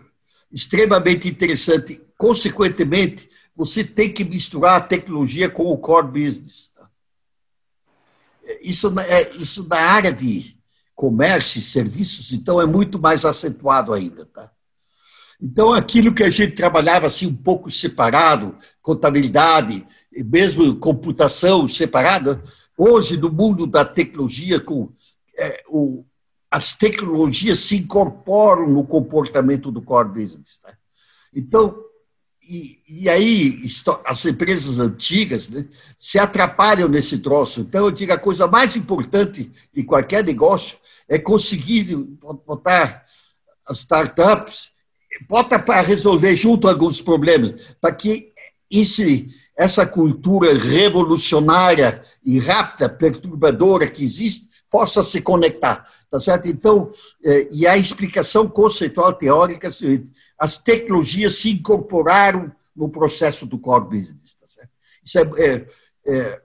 [0.51, 2.01] extremamente interessante.
[2.16, 6.73] Consequentemente, você tem que misturar a tecnologia com o core business.
[8.47, 8.53] Tá?
[8.61, 10.57] Isso, é, isso na área de
[10.95, 14.25] comércio e serviços, então, é muito mais acentuado ainda.
[14.25, 14.51] Tá?
[15.41, 19.87] Então, aquilo que a gente trabalhava assim um pouco separado, contabilidade,
[20.25, 22.43] mesmo computação separada,
[22.77, 24.91] hoje no mundo da tecnologia, com
[25.37, 26.05] é, o,
[26.51, 30.61] as tecnologias se incorporam no comportamento do core business.
[30.65, 30.73] Né?
[31.35, 31.77] Então,
[32.49, 33.63] e, e, aí
[34.05, 35.67] as empresas antigas né,
[35.99, 37.61] se atrapalham nesse troço.
[37.61, 40.79] Então, eu digo, a coisa mais importante em qualquer negócio
[41.09, 41.95] é conseguir
[42.47, 43.05] botar
[43.67, 44.77] as startups
[45.29, 48.33] bota para resolver junto alguns problemas, para que
[48.71, 56.49] esse, essa cultura revolucionária e rápida, perturbadora que existe, possa se conectar, tá certo?
[56.49, 56.93] Então,
[57.25, 59.71] é, e a explicação conceitual teórica,
[60.39, 64.71] as tecnologias se incorporaram no processo do core business, tá certo?
[65.03, 65.67] Isso é, é,
[66.07, 66.43] é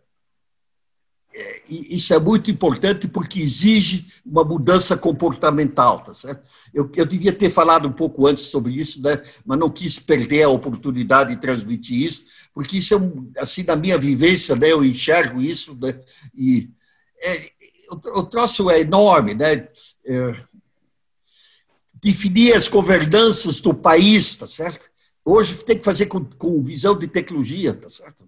[1.34, 6.42] é, isso é muito importante porque exige uma mudança comportamental, tá certo?
[6.74, 9.22] Eu, eu devia ter falado um pouco antes sobre isso, né?
[9.46, 12.96] mas não quis perder a oportunidade de transmitir isso, porque isso
[13.34, 14.74] é, assim, na minha vivência, né?
[14.74, 15.98] eu enxergo isso, né?
[16.36, 16.70] e
[17.22, 17.50] é,
[17.92, 19.68] o, troço é enorme, né?
[20.06, 20.36] É,
[21.96, 24.90] definir as governanças do país, tá certo?
[25.24, 28.28] Hoje tem que fazer com, com visão de tecnologia, tá certo?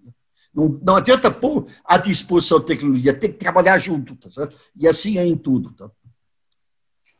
[0.54, 4.56] Não, não adianta pôr à disposição a tecnologia, tem que trabalhar junto, tá certo?
[4.78, 5.72] E assim é em tudo.
[5.72, 5.90] Tá?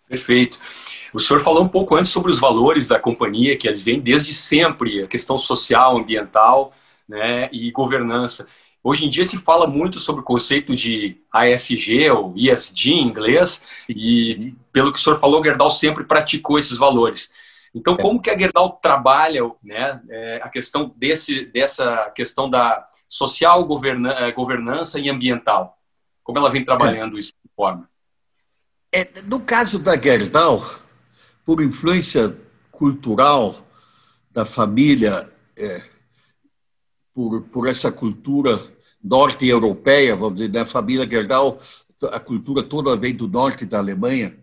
[0.08, 0.60] Perfeito.
[1.12, 4.32] O senhor falou um pouco antes sobre os valores da companhia, que eles vêm desde
[4.32, 6.72] sempre, a questão social, ambiental
[7.08, 8.46] né, e governança.
[8.86, 13.64] Hoje em dia se fala muito sobre o conceito de ASG, ou ESG em inglês,
[13.88, 17.30] e pelo que o senhor falou, Gerdau sempre praticou esses valores.
[17.74, 23.64] Então, como que a Gerdau trabalha né, é, a questão desse, dessa questão da social,
[23.64, 25.78] governa, eh, governança e ambiental.
[26.22, 27.20] Como ela vem trabalhando é.
[27.20, 27.88] isso de forma?
[28.92, 30.64] É, no caso da Gerdau,
[31.44, 32.36] por influência
[32.72, 33.54] cultural
[34.32, 35.82] da família, é,
[37.14, 38.60] por, por essa cultura
[39.04, 41.60] norte-europeia, vamos dizer, da família Gerdau,
[42.10, 44.36] a cultura toda vem do norte da Alemanha,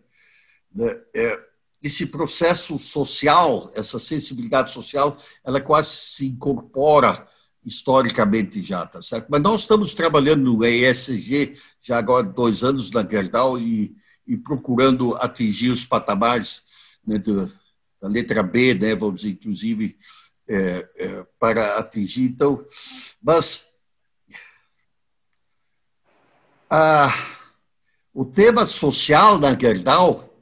[0.73, 1.39] né, é,
[1.81, 7.27] esse processo social, essa sensibilidade social, ela quase se incorpora
[7.65, 9.27] historicamente já, tá certo?
[9.29, 13.95] Mas nós estamos trabalhando no ESG já agora dois anos na Gerdau e,
[14.27, 16.63] e procurando atingir os patamares
[17.05, 17.51] né, do,
[17.99, 19.95] da letra B, né, vamos dizer, inclusive,
[20.47, 22.25] é, é, para atingir.
[22.25, 22.63] Então,
[23.23, 23.70] mas
[26.73, 27.09] a,
[28.13, 30.33] o tema social na Gerdau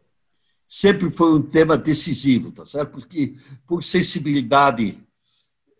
[0.67, 2.91] sempre foi um tema decisivo, tá certo?
[2.91, 4.99] Porque por sensibilidade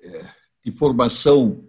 [0.01, 0.29] é,
[0.65, 1.63] de formação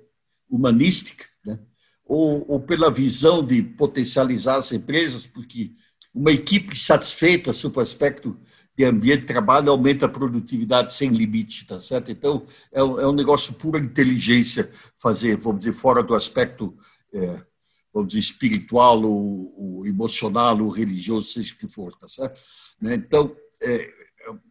[0.48, 1.58] humanística, né?
[2.06, 5.72] ou, ou pela visão de potencializar as empresas, porque
[6.14, 8.40] uma equipe satisfeita sobre o aspecto
[8.74, 12.10] de ambiente de trabalho aumenta a produtividade sem limite, tá certo?
[12.10, 16.74] Então, é é um negócio pura inteligência fazer, vamos dizer, fora do aspecto,
[17.12, 17.42] é,
[17.92, 22.40] vamos dizer, espiritual, ou, emocional, ou religioso, seja o que for, tá certo?
[22.80, 22.94] Né?
[22.94, 23.90] Então, é,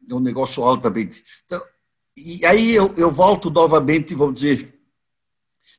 [0.09, 1.23] é um negócio altamente...
[1.45, 1.61] Então,
[2.17, 4.77] e aí eu, eu volto novamente, vamos dizer,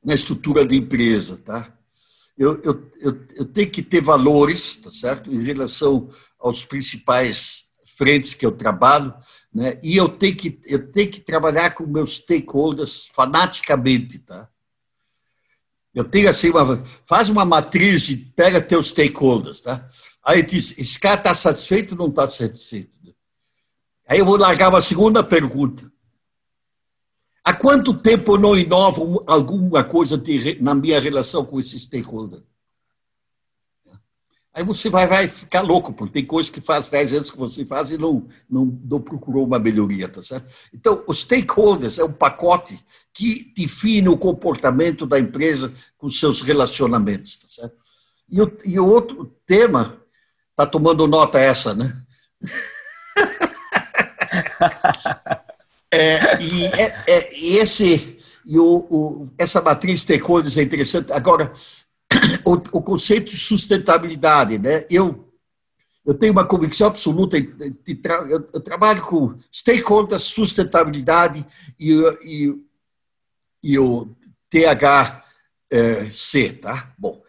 [0.02, 1.76] na estrutura da empresa, tá?
[2.36, 5.30] Eu, eu, eu, eu, tenho que ter valores, tá certo?
[5.30, 7.64] Em relação aos principais
[7.98, 9.12] frentes que eu trabalho,
[9.52, 9.78] né?
[9.82, 14.48] E eu tenho que eu tenho que trabalhar com meus stakeholders fanaticamente, tá?
[15.94, 19.88] Eu tenho assim uma faz uma matriz e pega teus stakeholders, tá?
[20.24, 22.98] Aí diz, esse cara está satisfeito ou não está satisfeito?
[24.06, 25.90] Aí eu vou largar uma segunda pergunta.
[27.42, 32.42] Há quanto tempo eu não inovo alguma coisa de, na minha relação com esse stakeholder?
[34.52, 37.64] Aí você vai, vai ficar louco, porque tem coisas que faz 10 anos que você
[37.64, 40.52] faz e não, não, não procurou uma melhoria, tá certo?
[40.74, 42.78] Então, os stakeholders é um pacote
[43.12, 47.76] que define o comportamento da empresa com seus relacionamentos, tá certo?
[48.28, 50.00] E o, e o outro tema,
[50.50, 51.96] está tomando nota essa, né?
[55.92, 61.12] é, e é, é, esse, e o, o, essa matriz stakeholders é interessante.
[61.12, 61.52] Agora,
[62.44, 64.84] o, o conceito de sustentabilidade, né?
[64.90, 65.30] Eu
[66.04, 71.46] eu tenho uma convicção absoluta, de, eu, eu, trabalho com stakeholders, sustentabilidade
[71.78, 71.92] e,
[72.24, 72.54] e,
[73.62, 74.08] e o
[74.50, 74.94] THC,
[76.54, 76.92] tá?
[76.98, 77.22] Bom,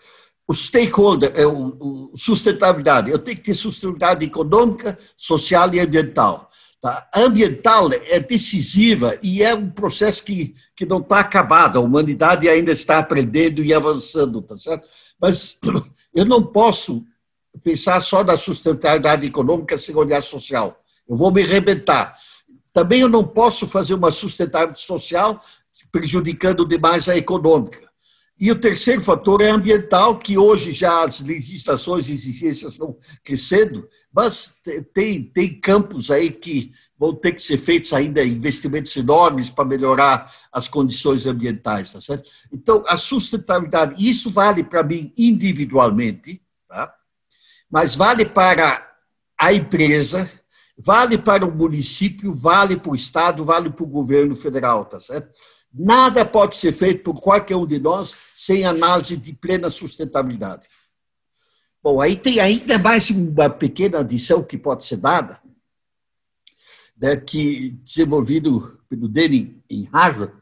[0.48, 1.78] o stakeholder, é o,
[2.12, 6.50] o, sustentabilidade, eu tenho que ter sustentabilidade econômica, social e ambiental.
[6.82, 7.08] Tá?
[7.16, 12.72] Ambiental é decisiva e é um processo que, que não está acabado, a humanidade ainda
[12.72, 14.88] está aprendendo e avançando, tá certo?
[15.22, 15.60] Mas
[16.16, 17.06] eu não posso
[17.62, 20.82] pensar só na sustentabilidade econômica sem olhar social.
[21.08, 22.16] Eu vou me arrebentar.
[22.74, 25.40] Também eu não posso fazer uma sustentabilidade social
[25.92, 27.91] prejudicando demais a econômica.
[28.42, 33.88] E o terceiro fator é ambiental, que hoje já as legislações e exigências estão crescendo,
[34.12, 34.60] mas
[34.96, 40.34] tem, tem campos aí que vão ter que ser feitos ainda investimentos enormes para melhorar
[40.52, 42.32] as condições ambientais, tá certo?
[42.52, 46.92] Então, a sustentabilidade, isso vale para mim individualmente, tá?
[47.70, 48.92] mas vale para
[49.40, 50.28] a empresa,
[50.84, 55.32] vale para o município, vale para o Estado, vale para o governo federal, tá certo?
[55.74, 60.68] Nada pode ser feito por qualquer um de nós sem análise de plena sustentabilidade.
[61.82, 65.42] Bom, aí tem ainda mais uma pequena adição que pode ser dada,
[66.96, 70.34] né, que desenvolvido pelo Denning em Harvard,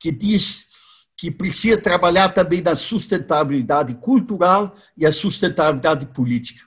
[0.00, 0.68] que diz
[1.16, 6.66] que precisa trabalhar também na sustentabilidade cultural e a sustentabilidade política.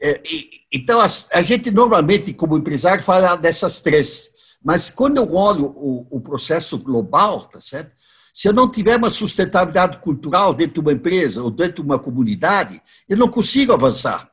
[0.00, 4.32] É, e, então, a, a gente normalmente, como empresário, fala dessas três.
[4.62, 7.94] Mas quando eu olho o, o processo global, tá certo?
[8.34, 11.98] Se eu não tiver uma sustentabilidade cultural dentro de uma empresa ou dentro de uma
[11.98, 14.30] comunidade, eu não consigo avançar.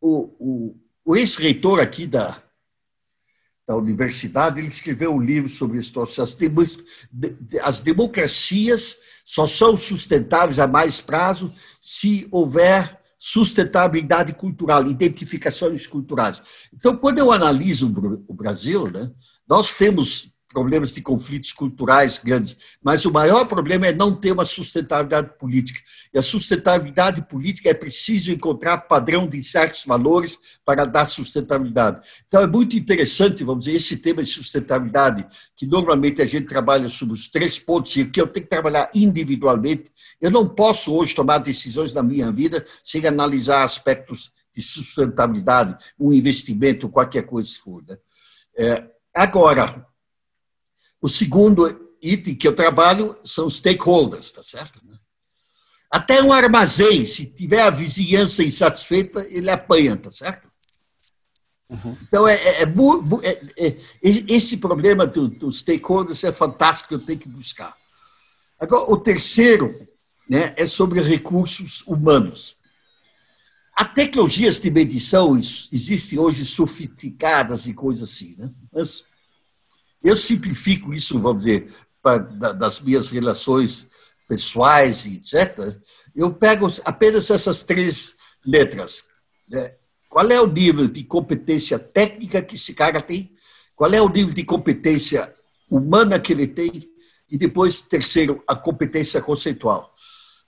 [0.00, 2.40] O, o, ex-reitor aqui da,
[3.66, 5.98] da universidade, ele escreveu um livro sobre isso.
[6.00, 6.36] As,
[7.62, 16.40] as democracias só são sustentáveis a mais prazo se houver sustentabilidade cultural, identificações culturais.
[16.72, 17.92] Então, quando eu analiso
[18.28, 19.10] o Brasil, né,
[19.48, 24.44] nós temos problemas de conflitos culturais grandes, mas o maior problema é não ter uma
[24.44, 25.80] sustentabilidade política.
[26.16, 32.00] E a sustentabilidade política é preciso encontrar padrão de certos valores para dar sustentabilidade.
[32.26, 36.88] Então é muito interessante, vamos dizer, esse tema de sustentabilidade, que normalmente a gente trabalha
[36.88, 39.92] sobre os três pontos e que eu tenho que trabalhar individualmente.
[40.18, 46.14] Eu não posso hoje tomar decisões na minha vida sem analisar aspectos de sustentabilidade, um
[46.14, 47.84] investimento, qualquer coisa se for.
[47.86, 47.98] Né?
[48.56, 49.86] É, agora,
[50.98, 54.80] o segundo item que eu trabalho são stakeholders, tá certo?
[55.96, 60.46] Até um armazém, se tiver a vizinhança insatisfeita, ele apanha, tá certo?
[61.70, 61.96] Uhum.
[62.02, 62.64] Então, é, é,
[63.24, 63.30] é,
[63.66, 67.74] é, esse problema dos do stakeholders é fantástico, eu tenho que buscar.
[68.60, 69.74] Agora, o terceiro
[70.28, 72.58] né, é sobre recursos humanos.
[73.74, 78.50] Há tecnologias de medição existem hoje sofisticadas e coisas assim, né?
[78.70, 79.06] mas
[80.04, 83.88] eu simplifico isso, vamos dizer, pra, das minhas relações
[84.26, 85.76] pessoais etc.
[86.14, 89.08] Eu pego apenas essas três letras.
[89.48, 89.74] Né?
[90.08, 93.32] Qual é o nível de competência técnica que esse cara tem?
[93.74, 95.34] Qual é o nível de competência
[95.70, 96.88] humana que ele tem?
[97.30, 99.92] E depois, terceiro, a competência conceitual.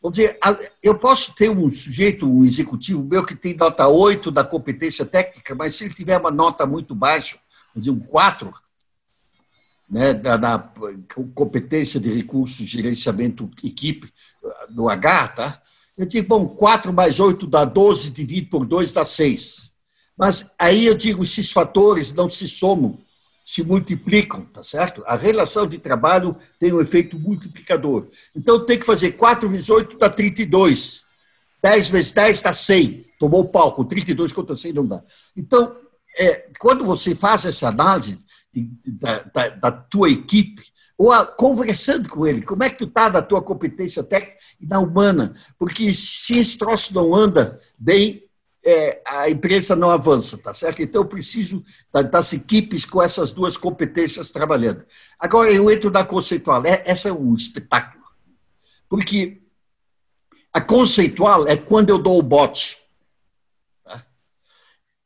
[0.01, 0.39] Vamos dizer,
[0.81, 5.57] eu posso ter um sujeito, um executivo meu, que tem nota 8 da competência técnica,
[5.57, 7.37] mas se ele tiver uma nota muito baixa,
[7.75, 8.55] vamos dizer, um 4,
[9.91, 10.73] né, da, da,
[11.35, 14.13] competência de recursos, gerenciamento, equipe,
[14.71, 15.63] no H, tá?
[15.97, 19.73] Eu digo, bom, 4 mais 8 dá 12, dividido por 2 dá 6.
[20.17, 22.99] Mas aí eu digo, esses fatores não se somam,
[23.45, 25.03] se multiplicam, tá certo?
[25.07, 28.07] A relação de trabalho tem um efeito multiplicador.
[28.37, 31.07] Então tem que fazer 4 vezes 8 dá 32.
[31.63, 33.05] 10 vezes 10 dá 100.
[33.19, 35.03] Tomou o palco, 32 contra 100 não dá.
[35.37, 35.77] Então,
[36.17, 38.19] é, quando você faz essa análise,
[38.87, 40.63] da, da, da tua equipe,
[40.97, 44.67] ou a, conversando com ele, como é que tu está da tua competência técnica e
[44.67, 48.25] da humana, porque se esse troço não anda bem,
[48.65, 50.83] é, a empresa não avança, tá certo?
[50.83, 51.63] Então eu preciso
[52.11, 54.85] das equipes com essas duas competências trabalhando.
[55.19, 58.05] Agora eu entro na conceitual, é, essa é um espetáculo,
[58.89, 59.41] porque
[60.53, 62.78] A conceitual é quando eu dou o bote.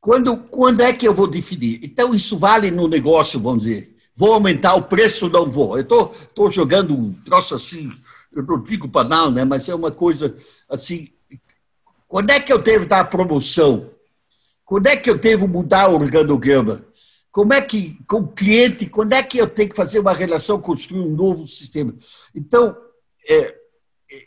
[0.02, 1.78] Quando, quando é que eu vou definir?
[1.80, 3.96] Então, isso vale no negócio, vamos dizer.
[4.16, 5.78] Vou aumentar o preço, não vou.
[5.78, 7.88] Eu estou jogando um troço assim,
[8.32, 9.44] eu não digo banal, né?
[9.44, 10.36] mas é uma coisa
[10.68, 11.08] assim.
[12.08, 13.92] Quando é que eu devo dar promoção?
[14.64, 16.84] Quando é que eu devo mudar o organograma?
[17.30, 20.60] Como é que, com o cliente, quando é que eu tenho que fazer uma relação,
[20.60, 21.94] construir um novo sistema?
[22.34, 22.76] Então,
[23.28, 23.54] é,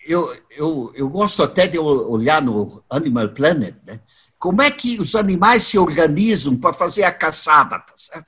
[0.08, 4.00] eu, eu, eu gosto até de olhar no Animal Planet, né?
[4.46, 8.28] Como é que os animais se organizam para fazer a caçada, tá certo?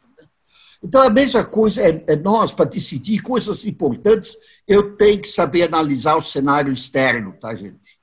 [0.83, 4.35] Então, a mesma coisa é, é nós, para decidir coisas importantes,
[4.67, 7.99] eu tenho que saber analisar o cenário externo, tá, gente?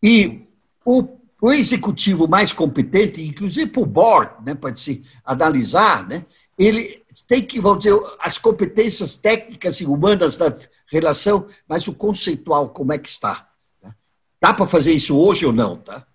[0.00, 0.46] E
[0.84, 6.24] o, o executivo mais competente, inclusive para o board, né, para se analisar, né,
[6.56, 10.54] ele tem que, vamos dizer, as competências técnicas e humanas da
[10.86, 13.48] relação, mas o conceitual, como é que está?
[13.82, 13.92] Né?
[14.40, 16.05] Dá para fazer isso hoje ou não, tá?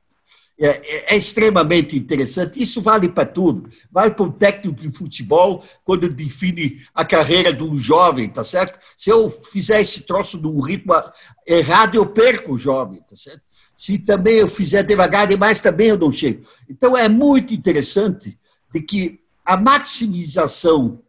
[0.64, 2.62] É, é, é, extremamente interessante.
[2.62, 3.68] Isso vale para tudo.
[3.92, 8.78] Vale para o técnico de futebol, quando define a carreira de um jovem, tá certo?
[8.96, 10.94] Se eu fizer esse troço num ritmo
[11.48, 13.42] errado, eu perco o jovem, tá certo?
[13.76, 16.48] Se também eu fizer devagar demais, também eu não chego.
[16.70, 18.38] Então, é muito interessante
[18.72, 21.02] de que a maximização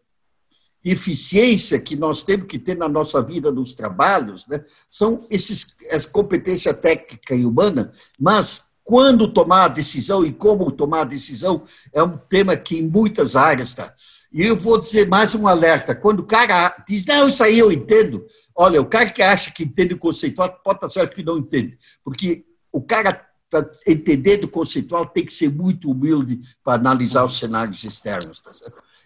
[0.82, 6.06] eficiência que nós temos que ter na nossa vida, nos trabalhos, né, são esses, as
[6.06, 12.02] competência técnica e humana, mas quando tomar a decisão e como tomar a decisão é
[12.02, 13.94] um tema que em muitas áreas está.
[14.32, 17.70] E eu vou dizer mais um alerta: quando o cara diz, não, isso aí eu
[17.70, 18.24] entendo,
[18.54, 21.78] olha, o cara que acha que entende o conceitual pode estar certo que não entende,
[22.02, 27.38] porque o cara, para entender do conceitual, tem que ser muito humilde para analisar os
[27.38, 28.40] cenários externos.
[28.40, 28.50] Tá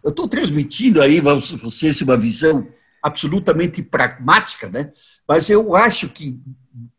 [0.04, 2.68] eu estou transmitindo aí para vocês uma visão
[3.02, 4.92] absolutamente pragmática, né?
[5.28, 6.40] mas eu acho que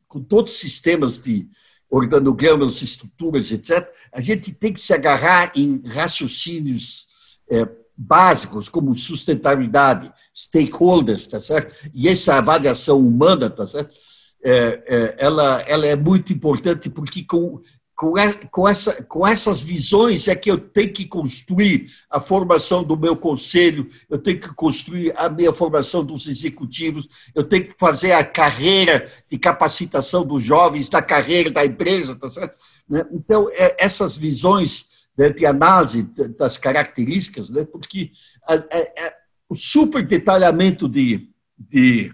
[0.07, 1.49] com todos os sistemas de
[1.89, 7.07] organogramas, estruturas, etc., a gente tem que se agarrar em raciocínios
[7.49, 7.67] é,
[7.97, 11.89] básicos, como sustentabilidade, stakeholders, tá certo?
[11.93, 13.95] E essa avaliação humana, tá certo?
[14.43, 17.61] É, é, ela, ela é muito importante porque com,
[17.97, 23.17] com, essa, com essas visões é que eu tenho que construir a formação do meu
[23.17, 28.23] conselho, eu tenho que construir a minha formação dos executivos, eu tenho que fazer a
[28.23, 32.55] carreira de capacitação dos jovens, da carreira da empresa, tá certo?
[32.87, 33.03] Né?
[33.11, 36.03] Então, é, essas visões né, de análise
[36.37, 38.11] das características, né, porque
[39.49, 42.13] o super detalhamento de, de,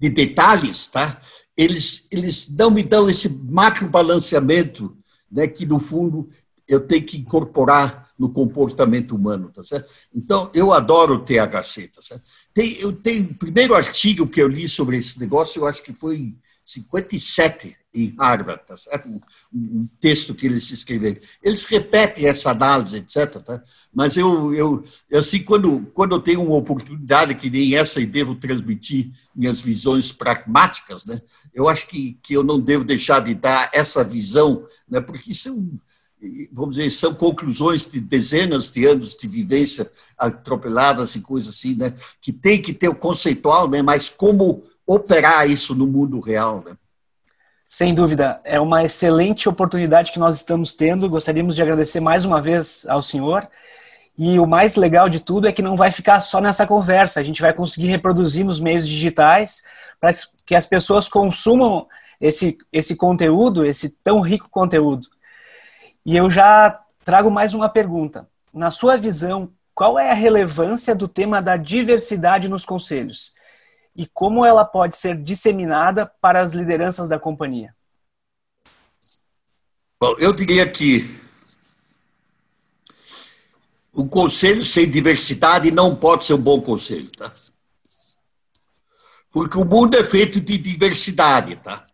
[0.00, 1.20] de detalhes, tá?
[1.56, 4.96] Eles, eles não me dão esse macro balanceamento,
[5.30, 6.28] né, que no fundo
[6.66, 9.90] eu tenho que incorporar no comportamento humano, tá certo?
[10.14, 12.22] Então, eu adoro o THC, tá certo?
[12.54, 15.92] Tem, eu tenho o primeiro artigo que eu li sobre esse negócio, eu acho que
[15.92, 19.08] foi em 57, em Harvard, tá certo?
[19.52, 21.20] Um, texto que eles escreveram.
[21.42, 23.40] Eles repetem essa análise, etc.
[23.42, 23.62] Tá?
[23.92, 28.34] Mas eu, eu, assim, quando, quando eu tenho uma oportunidade que nem essa e devo
[28.34, 31.20] transmitir minhas visões pragmáticas, né?
[31.54, 35.00] Eu acho que, que eu não devo deixar de dar essa visão, né?
[35.00, 35.70] Porque são
[36.52, 41.92] vamos dizer, são conclusões de dezenas de anos de vivência atropeladas e coisas assim, né?
[42.20, 43.82] Que tem que ter o conceitual, né?
[43.82, 46.76] Mas como operar isso no mundo real, né?
[47.74, 51.08] Sem dúvida, é uma excelente oportunidade que nós estamos tendo.
[51.08, 53.48] Gostaríamos de agradecer mais uma vez ao senhor.
[54.18, 57.22] E o mais legal de tudo é que não vai ficar só nessa conversa, a
[57.22, 59.64] gente vai conseguir reproduzir nos meios digitais
[59.98, 60.12] para
[60.44, 61.88] que as pessoas consumam
[62.20, 65.08] esse, esse conteúdo, esse tão rico conteúdo.
[66.04, 68.28] E eu já trago mais uma pergunta.
[68.52, 73.32] Na sua visão, qual é a relevância do tema da diversidade nos conselhos?
[73.94, 77.74] E como ela pode ser disseminada para as lideranças da companhia?
[80.00, 81.20] Bom, eu diria que
[83.94, 87.32] um conselho sem diversidade não pode ser um bom conselho, tá?
[89.30, 91.86] Porque o mundo é feito de diversidade, tá?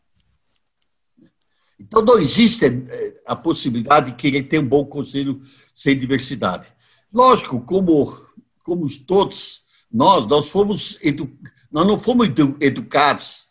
[1.79, 5.41] Então não existe eh, a possibilidade de querer ter um bom conselho
[5.75, 6.73] sem diversidade.
[7.13, 8.17] Lógico, como,
[8.65, 12.29] como todos nós, nós fomos educados nós não fomos
[12.61, 13.49] educados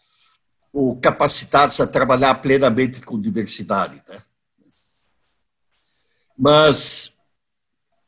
[0.74, 4.02] ou capacitados a trabalhar plenamente com diversidade.
[4.08, 4.22] Né?
[6.38, 7.18] Mas,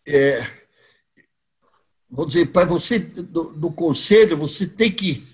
[0.05, 0.47] é,
[2.09, 5.27] vamos dizer, para você, no, no conselho, você tem que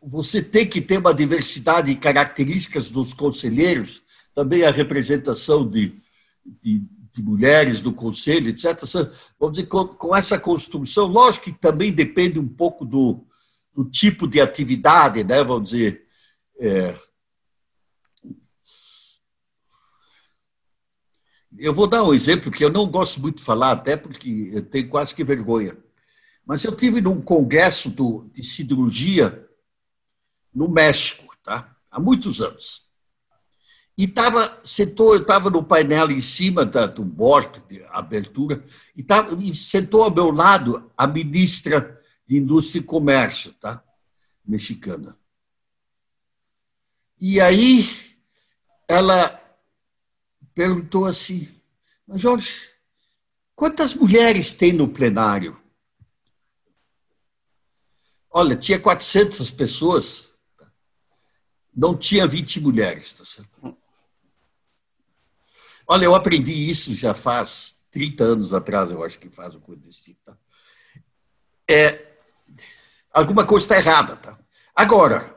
[0.00, 6.00] você tem que ter uma diversidade de características dos conselheiros, também a representação de,
[6.62, 6.82] de
[7.12, 8.82] de mulheres do conselho, etc.
[9.38, 13.24] Vamos dizer, com, com, essa construção, lógico que também depende um pouco do,
[13.74, 15.42] do tipo de atividade, né?
[15.44, 16.06] Vamos dizer,
[16.58, 16.96] É,
[21.58, 24.62] eu vou dar um exemplo que eu não gosto muito de falar, até porque eu
[24.62, 25.76] tenho quase que vergonha.
[26.44, 29.46] Mas eu tive num congresso do, de cirurgia
[30.54, 31.76] no México, tá?
[31.90, 32.91] há muitos anos.
[33.96, 38.64] E tava, sentou, eu estava no painel em cima da, do board de abertura,
[38.96, 43.82] e, tava, e sentou ao meu lado a ministra de Indústria e Comércio, tá?
[44.44, 45.16] mexicana.
[47.20, 47.84] E aí
[48.88, 49.40] ela
[50.54, 51.48] perguntou assim,
[52.06, 52.68] mas Jorge,
[53.54, 55.60] quantas mulheres tem no plenário?
[58.28, 60.32] Olha, tinha 400 pessoas,
[61.74, 63.81] não tinha 20 mulheres, tá certo?
[65.92, 70.18] Olha, eu aprendi isso já faz 30 anos atrás, eu acho que faz o tipo.
[70.24, 70.34] Tá?
[71.70, 72.14] É,
[73.12, 74.16] alguma coisa está errada.
[74.16, 74.38] Tá?
[74.74, 75.36] Agora,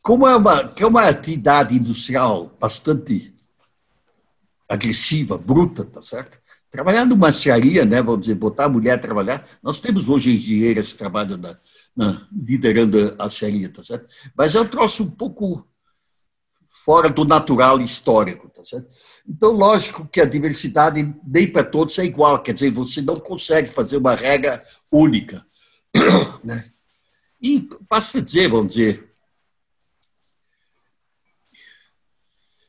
[0.00, 3.34] como é uma, que é uma atividade industrial bastante
[4.66, 6.40] agressiva, bruta, tá certo?
[6.70, 9.46] Trabalhar numa serraria, né, vamos dizer, botar a mulher a trabalhar.
[9.62, 11.58] Nós temos hoje engenheiras que trabalham na,
[11.94, 14.08] na, liderando a serraria, tá certo?
[14.34, 15.68] Mas é um troço um pouco
[16.84, 18.88] fora do natural histórico, tá certo?
[19.28, 23.68] Então, lógico que a diversidade nem para todos é igual, quer dizer, você não consegue
[23.68, 25.46] fazer uma regra única,
[26.42, 26.64] né?
[27.40, 29.12] E basta dizer, vamos dizer,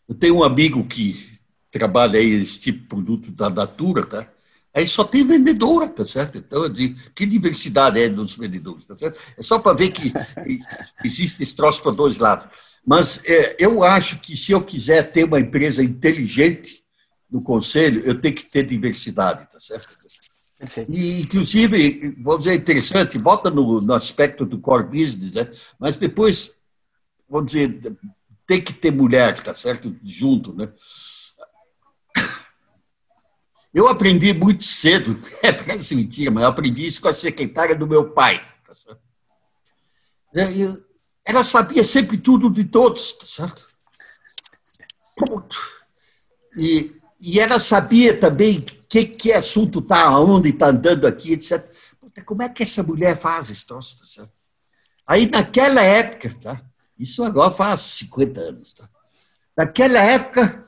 [0.08, 1.34] eu tenho um amigo que
[1.72, 4.28] trabalha aí esse tipo de produto da Natura, tá?
[4.76, 6.38] Aí só tem vendedora, tá certo?
[6.38, 9.20] Então, digo, que diversidade é dos vendedores, tá certo?
[9.38, 10.12] É só para ver que
[11.04, 12.48] existe esse troço para dois lados.
[12.86, 16.84] Mas é, eu acho que se eu quiser ter uma empresa inteligente
[17.32, 19.98] no conselho, eu tenho que ter diversidade, tá certo?
[20.90, 25.52] E, inclusive, vamos dizer, interessante, bota no, no aspecto do core business, né?
[25.80, 26.62] mas depois,
[27.30, 27.98] vamos dizer,
[28.46, 29.96] tem que ter mulher, tá certo?
[30.04, 30.72] Junto, né?
[33.74, 37.88] Eu aprendi muito cedo, é, parece mentira, mas eu aprendi isso com a secretária do
[37.88, 38.40] meu pai.
[38.66, 39.02] Tá certo?
[41.26, 43.66] Ela sabia sempre tudo de todos, tá certo?
[45.16, 45.58] Pronto.
[46.58, 51.66] E, e ela sabia também que, que assunto está, onde está andando aqui, etc.
[52.26, 54.44] Como é que essa mulher faz troço, tá certo?
[55.06, 56.62] Aí, naquela época, tá?
[56.98, 58.88] isso agora faz 50 anos, tá?
[59.58, 60.68] naquela época,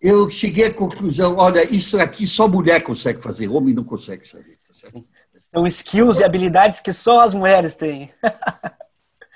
[0.00, 4.58] eu cheguei à conclusão, olha, isso aqui só mulher consegue fazer, homem não consegue saber.
[4.66, 5.00] Tá?
[5.52, 8.10] São skills e habilidades que só as mulheres têm.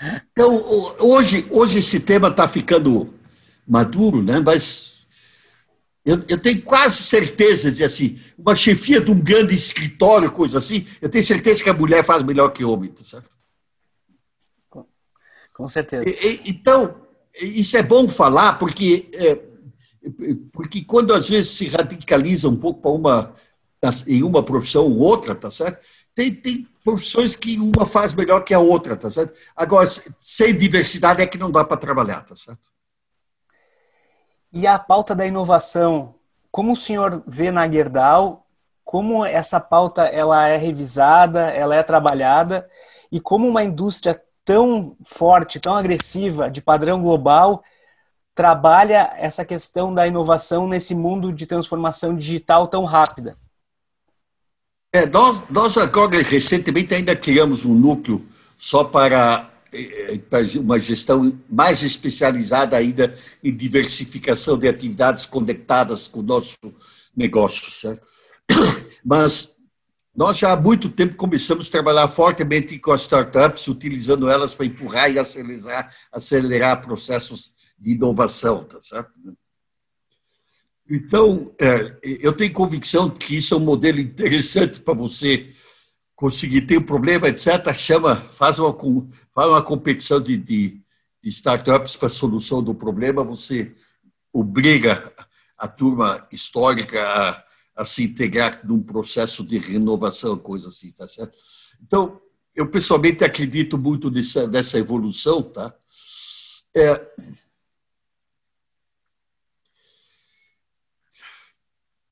[0.04, 0.54] então,
[1.00, 3.14] hoje, hoje esse tema está ficando
[3.66, 4.40] maduro, né?
[4.40, 5.06] mas
[6.04, 10.86] eu, eu, tenho quase certeza de assim, uma chefia de um grande escritório, coisa assim,
[11.00, 13.30] eu tenho certeza que a mulher faz melhor que o homem, tá certo?
[14.68, 14.86] Com,
[15.54, 16.04] com certeza.
[16.06, 16.94] E, então,
[17.34, 19.38] isso é bom falar, porque é,
[20.52, 23.34] porque quando às vezes se radicaliza um pouco para uma
[24.06, 25.84] em uma profissão ou outra, tá certo?
[26.14, 29.38] Tem, tem profissões que uma faz melhor que a outra, tá certo?
[29.56, 32.62] Agora, sem diversidade é que não dá para trabalhar, tá certo?
[34.52, 36.14] E a pauta da inovação,
[36.50, 38.46] como o senhor vê na Gerdau,
[38.84, 42.68] como essa pauta ela é revisada, ela é trabalhada
[43.10, 47.64] e como uma indústria tão forte, tão agressiva, de padrão global,
[48.34, 53.36] trabalha essa questão da inovação nesse mundo de transformação digital tão rápida?
[54.94, 58.24] É, nós, nós agora, recentemente, ainda criamos um núcleo
[58.56, 66.20] só para, eh, para uma gestão mais especializada ainda em diversificação de atividades conectadas com
[66.20, 66.60] o nosso
[67.16, 67.72] negócio.
[67.72, 68.06] Certo?
[69.04, 69.56] Mas
[70.14, 74.66] nós já há muito tempo começamos a trabalhar fortemente com as startups, utilizando elas para
[74.66, 79.10] empurrar e acelerar, acelerar processos de inovação, tá certo?
[80.88, 85.50] Então, é, eu tenho convicção que isso é um modelo interessante para você
[86.14, 87.72] conseguir ter um problema, etc.
[87.74, 88.76] Chama, faz uma,
[89.32, 90.80] faz uma competição de, de,
[91.22, 93.74] startups para a solução do problema, você
[94.30, 95.10] obriga
[95.56, 97.44] a turma histórica a,
[97.76, 101.32] a se integrar num processo de renovação, coisa assim, tá certo?
[101.82, 102.20] Então,
[102.54, 105.74] eu pessoalmente acredito muito nessa, nessa evolução, tá?
[106.76, 107.00] É,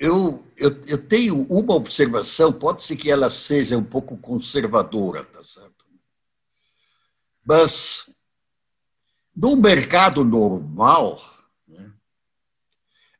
[0.03, 5.45] eu, eu, eu tenho uma observação, pode ser que ela seja um pouco conservadora, tá
[5.45, 5.87] certo?
[7.47, 8.11] Mas
[9.33, 11.23] no mercado normal,
[11.69, 11.93] né,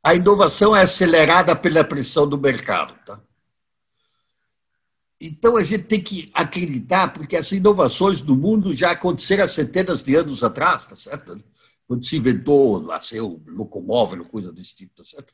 [0.03, 3.23] a inovação é acelerada pela pressão do mercado, tá?
[5.21, 10.03] então a gente tem que acreditar, porque as inovações do mundo já aconteceram há centenas
[10.03, 11.41] de anos atrás, tá certo?
[11.87, 15.33] Quando se inventou, nasceu locomóvel, coisa desse tipo, tá certo?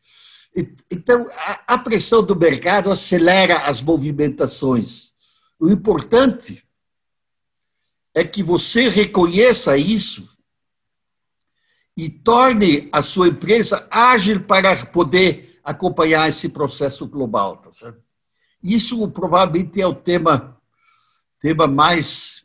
[0.90, 1.26] Então,
[1.66, 5.12] a pressão do mercado acelera as movimentações.
[5.58, 6.64] O importante
[8.14, 10.38] é que você reconheça isso
[11.96, 18.02] e torne a sua empresa ágil para poder acompanhar esse processo global, tá certo?
[18.62, 20.60] Isso provavelmente é o tema,
[21.40, 22.44] tema mais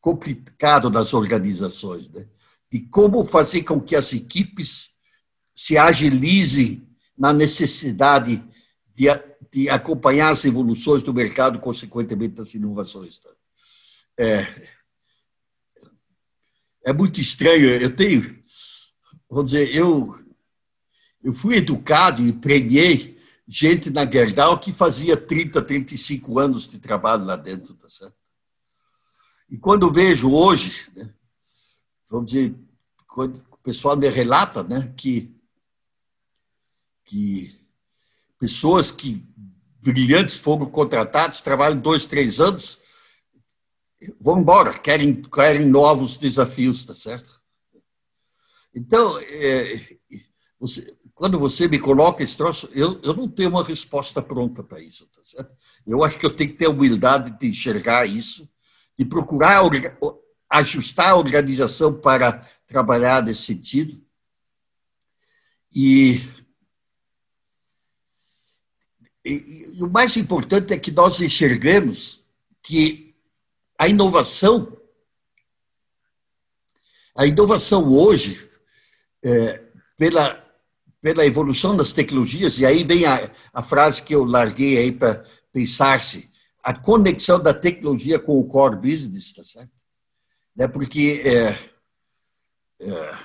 [0.00, 2.26] complicado das organizações, né?
[2.70, 4.90] De como fazer com que as equipes
[5.54, 6.89] se agilizem
[7.20, 8.42] na necessidade
[8.96, 9.04] de,
[9.52, 13.18] de acompanhar as evoluções do mercado, consequentemente das inovações.
[13.18, 13.28] Tá?
[14.18, 14.70] É,
[16.86, 17.68] é muito estranho.
[17.68, 18.42] Eu tenho,
[19.28, 20.18] vamos dizer, eu,
[21.22, 27.26] eu fui educado e premiei gente na Gerdau que fazia 30, 35 anos de trabalho
[27.26, 28.16] lá dentro, tá certo?
[29.50, 31.12] E quando vejo hoje, né,
[32.08, 32.54] vamos dizer,
[33.08, 35.38] quando o pessoal me relata, né, que
[37.10, 37.58] que
[38.38, 39.26] pessoas que
[39.82, 42.82] brilhantes foram contratados, trabalham dois, três anos,
[44.20, 47.40] vão embora, querem, querem novos desafios, tá certo?
[48.72, 49.96] Então, é,
[50.58, 54.80] você, quando você me coloca esse troço, eu, eu não tenho uma resposta pronta para
[54.80, 55.52] isso, tá certo?
[55.84, 58.48] Eu acho que eu tenho que ter a humildade de enxergar isso
[58.96, 59.62] e procurar
[60.48, 64.00] ajustar a organização para trabalhar nesse sentido.
[65.74, 66.20] E,
[69.24, 72.26] e, e o mais importante é que nós enxerguemos
[72.62, 73.14] que
[73.78, 74.76] a inovação,
[77.16, 78.48] a inovação hoje,
[79.22, 79.62] é,
[79.96, 80.50] pela
[81.00, 85.24] pela evolução das tecnologias, e aí vem a, a frase que eu larguei aí para
[85.50, 86.30] pensar-se,
[86.62, 89.72] a conexão da tecnologia com o core business, tá certo?
[90.54, 90.68] Né?
[90.68, 91.58] Porque é,
[92.80, 93.18] é,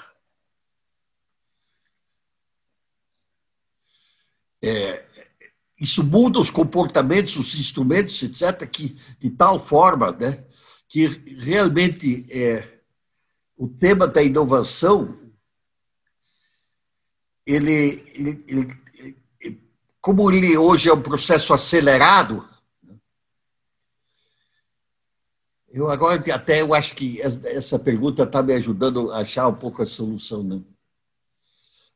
[4.63, 5.24] é,
[5.79, 10.43] isso muda os comportamentos, os instrumentos, etc., que, de tal forma né,
[10.87, 11.07] que
[11.39, 12.79] realmente é,
[13.57, 15.25] o tema da inovação
[17.45, 19.61] ele, ele, ele,
[20.01, 22.47] como ele hoje é um processo acelerado,
[25.67, 29.81] eu agora até eu acho que essa pergunta está me ajudando a achar um pouco
[29.81, 30.41] a solução.
[30.41, 30.61] Né?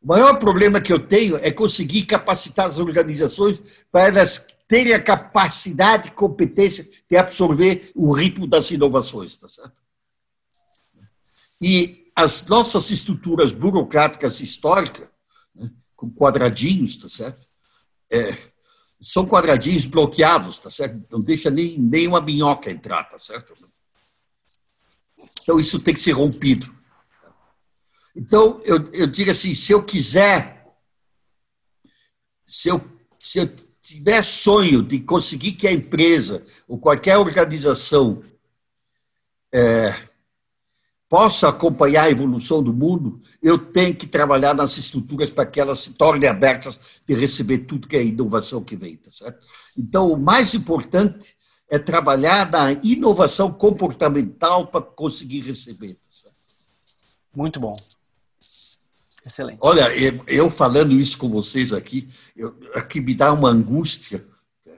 [0.01, 5.03] O maior problema que eu tenho é conseguir capacitar as organizações para elas terem a
[5.03, 9.81] capacidade e competência de absorver o ritmo das inovações, tá certo?
[11.61, 15.07] E as nossas estruturas burocráticas históricas
[15.95, 17.45] com quadradinhos, tá certo?
[18.09, 18.37] É,
[19.01, 21.05] são quadradinhos bloqueados, tá certo?
[21.09, 23.53] Não deixa nem, nem uma minhoca entrar, tá certo?
[25.41, 26.73] Então, isso tem que ser rompido.
[28.15, 30.65] Então, eu, eu digo assim, se eu quiser,
[32.45, 32.81] se eu,
[33.19, 33.47] se eu
[33.81, 38.23] tiver sonho de conseguir que a empresa ou qualquer organização
[39.53, 39.95] é,
[41.09, 45.79] possa acompanhar a evolução do mundo, eu tenho que trabalhar nas estruturas para que elas
[45.79, 49.43] se tornem abertas de receber tudo que é inovação que vem, tá certo?
[49.75, 51.35] Então, o mais importante
[51.67, 56.35] é trabalhar na inovação comportamental para conseguir receber, tá certo?
[57.35, 57.75] Muito bom.
[59.25, 59.59] Excelente.
[59.61, 59.87] Olha,
[60.27, 64.25] eu falando isso com vocês aqui, eu, aqui me dá uma angústia,
[64.65, 64.77] né?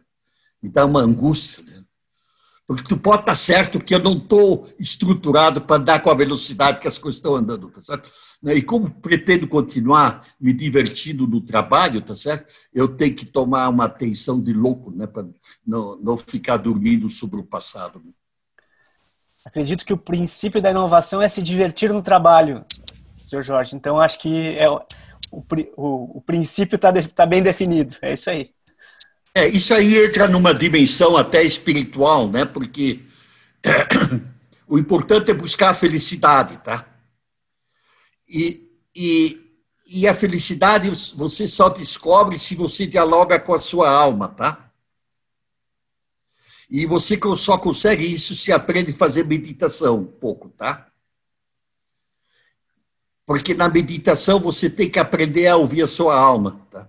[0.61, 1.81] me dá uma angústia, né?
[2.71, 6.79] Porque tu pode estar certo que eu não estou estruturado para andar com a velocidade
[6.79, 8.09] que as coisas estão andando, tá certo?
[8.41, 8.55] Né?
[8.55, 12.47] E como pretendo continuar me divertindo no trabalho, tá certo?
[12.73, 15.05] Eu tenho que tomar uma atenção de louco, né?
[15.05, 15.27] Para
[15.67, 18.01] não, não ficar dormindo sobre o passado.
[18.05, 18.11] Né?
[19.45, 22.63] Acredito que o princípio da inovação é se divertir no trabalho,
[23.16, 23.43] Sr.
[23.43, 23.76] Jorge.
[23.76, 24.82] Então, acho que é, o,
[25.32, 27.95] o, o princípio está tá bem definido.
[28.01, 28.51] É isso aí.
[29.34, 32.43] É, isso aí entra numa dimensão até espiritual, né?
[32.43, 32.99] Porque
[34.68, 36.86] o importante é buscar a felicidade, tá?
[38.28, 39.39] E, e,
[39.88, 44.70] e a felicidade você só descobre se você dialoga com a sua alma, tá?
[46.70, 50.90] E você só consegue isso se aprende a fazer meditação um pouco, tá?
[53.32, 56.86] Porque na meditação você tem que aprender a ouvir a sua alma, tá?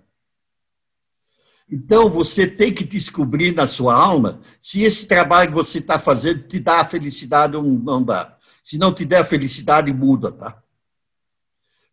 [1.70, 6.42] Então, você tem que descobrir na sua alma se esse trabalho que você está fazendo
[6.42, 8.36] te dá felicidade ou não dá.
[8.64, 10.60] Se não te der felicidade, muda, tá?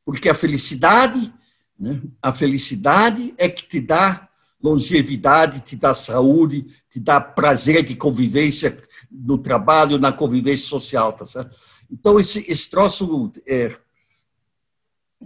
[0.04, 1.32] Porque a felicidade,
[1.80, 4.28] né, a felicidade é que te dá
[4.60, 8.76] longevidade, te dá saúde, te dá prazer de convivência
[9.12, 11.56] no trabalho, na convivência social, tá certo?
[11.92, 13.78] Então, esse, esse troço, é,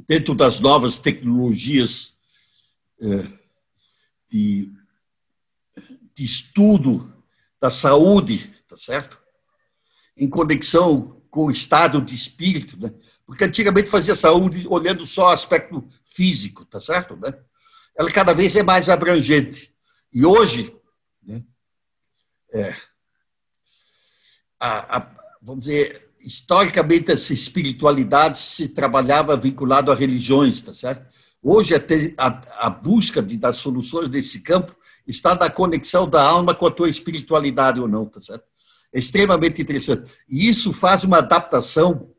[0.08, 2.18] dentro das novas tecnologias
[3.02, 3.28] é,
[4.30, 4.72] de,
[6.14, 7.14] de estudo
[7.60, 9.22] da saúde, tá certo?
[10.18, 12.94] Em conexão com o estado de espírito, né?
[13.26, 17.16] Porque antigamente fazia saúde olhando só o aspecto físico, tá certo?
[17.16, 17.34] Né?
[17.98, 19.74] Ela cada vez é mais abrangente.
[20.12, 20.76] E hoje,
[21.24, 21.44] né,
[22.54, 22.76] é,
[24.60, 31.06] a, a, vamos dizer, historicamente essa espiritualidade se trabalhava vinculado a religiões, tá certo?
[31.42, 36.66] Hoje a, a busca de, das soluções nesse campo está na conexão da alma com
[36.66, 38.46] a tua espiritualidade ou não, tá certo?
[38.94, 40.10] É extremamente interessante.
[40.30, 42.10] E isso faz uma adaptação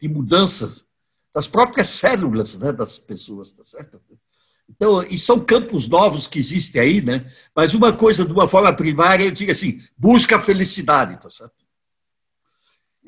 [0.00, 0.84] de mudanças
[1.32, 4.00] das próprias células né, das pessoas, tá certo?
[4.68, 7.30] Então, e são campos novos que existem aí, né?
[7.54, 11.59] Mas uma coisa, de uma forma primária, eu digo assim, busca a felicidade, tá certo?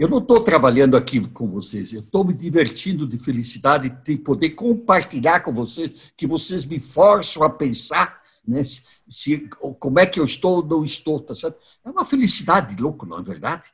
[0.03, 4.51] Eu não estou trabalhando aqui com vocês, eu estou me divertindo de felicidade de poder
[4.51, 8.65] compartilhar com vocês, que vocês me forçam a pensar né,
[9.09, 9.49] se,
[9.79, 11.57] como é que eu estou ou não estou, tá certo?
[11.85, 13.69] É uma felicidade louco, não é verdade?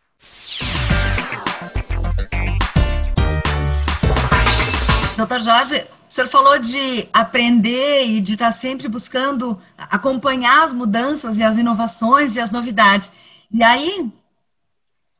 [5.16, 11.38] Doutor Jorge, o senhor falou de aprender e de estar sempre buscando acompanhar as mudanças
[11.38, 13.10] e as inovações e as novidades.
[13.50, 14.12] E aí,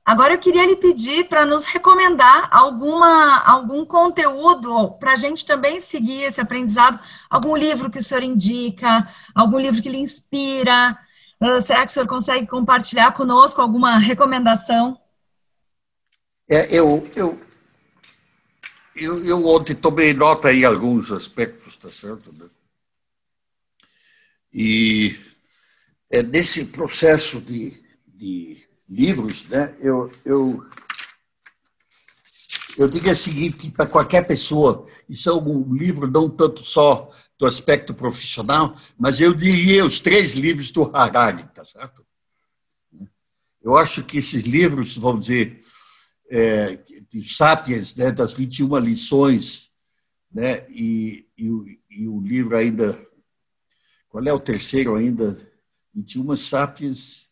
[0.09, 5.81] agora eu queria lhe pedir para nos recomendar alguma, algum conteúdo para a gente também
[5.81, 6.99] seguir esse aprendizado,
[7.29, 10.99] algum livro que o senhor indica, algum livro que lhe inspira.
[11.39, 14.99] Uh, será que o senhor consegue compartilhar conosco alguma recomendação?
[16.51, 17.39] É, eu, eu,
[18.97, 22.33] eu, eu ontem tomei nota em alguns aspectos, tá certo?
[22.33, 22.49] Né?
[24.51, 25.15] E
[26.09, 30.65] é, nesse processo de, de livros, né, eu, eu,
[32.79, 37.11] eu digo o seguinte, que para qualquer pessoa, isso é um livro não tanto só
[37.39, 42.05] do aspecto profissional, mas eu diria os três livros do Harari, tá certo?
[43.63, 45.63] Eu acho que esses livros, vamos dizer,
[46.31, 46.77] é,
[47.11, 49.71] de Sapiens, né, das 21 lições,
[50.33, 52.99] né, e, e, e o livro ainda.
[54.09, 55.37] Qual é o terceiro ainda?
[55.95, 57.28] 21 Sapiens.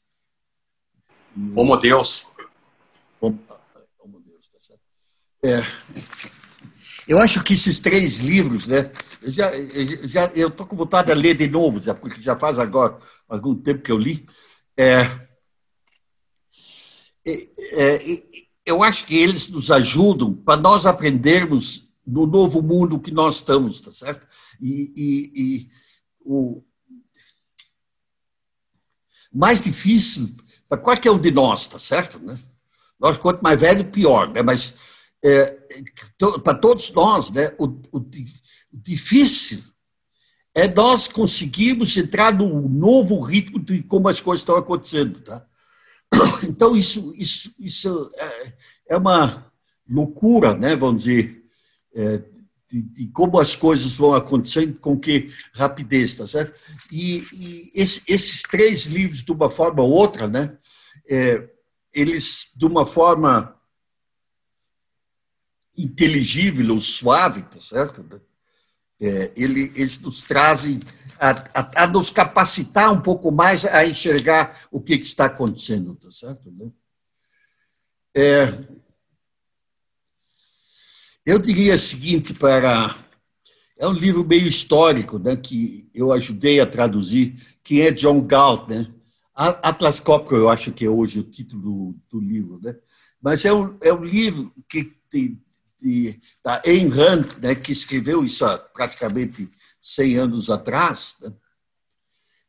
[1.54, 2.26] Homo Deus.
[3.20, 3.38] Homo,
[4.24, 4.80] Deus, tá certo.
[5.44, 5.62] É,
[7.06, 8.90] eu acho que esses três livros, né,
[9.22, 9.50] eu já
[10.04, 13.54] já eu tô com vontade de ler de novo, já porque já faz agora algum
[13.54, 14.26] tempo que eu li.
[14.76, 15.02] É,
[17.26, 18.22] é, é,
[18.64, 23.80] eu acho que eles nos ajudam para nós aprendermos no novo mundo que nós estamos,
[23.80, 24.26] tá certo?
[24.60, 25.70] E, e, e
[26.20, 26.62] o
[29.32, 30.34] mais difícil
[30.68, 32.18] para qualquer um de nós, tá certo?
[32.18, 32.38] Né?
[32.98, 34.42] Nós, quanto mais velho, pior, né?
[34.42, 34.76] Mas
[35.24, 35.56] é,
[36.42, 37.52] para todos nós, né?
[37.58, 38.06] O, o, o
[38.72, 39.62] difícil
[40.54, 45.46] é nós conseguirmos entrar num novo ritmo de como as coisas estão acontecendo, tá?
[46.48, 48.52] Então, isso, isso, isso é,
[48.90, 49.52] é uma
[49.88, 51.44] loucura, né, vamos dizer,
[51.94, 52.22] é,
[52.76, 56.58] de, de, como as coisas vão acontecendo, com que rapidez, tá certo?
[56.92, 60.56] E, e esse, esses três livros, de uma forma ou outra, né,
[61.08, 61.48] é,
[61.92, 63.56] eles, de uma forma
[65.76, 68.04] inteligível ou suave, tá certo?
[69.00, 70.80] É, ele, eles nos trazem
[71.20, 75.94] a, a, a, nos capacitar um pouco mais a enxergar o que, que está acontecendo,
[75.96, 76.50] tá certo?
[76.50, 76.70] Né?
[78.14, 78.46] É,
[81.26, 82.96] eu diria o seguinte para
[83.76, 88.68] é um livro meio histórico, né, que eu ajudei a traduzir, que é John Galt,
[88.68, 88.90] né?
[89.34, 92.74] Atlas Copco, eu acho que é hoje o título do, do livro, né?
[93.20, 95.38] Mas é um, é um livro que tem,
[95.78, 99.46] de, da Ayn Rand, né, que escreveu isso há praticamente
[99.80, 101.32] 100 anos atrás, né?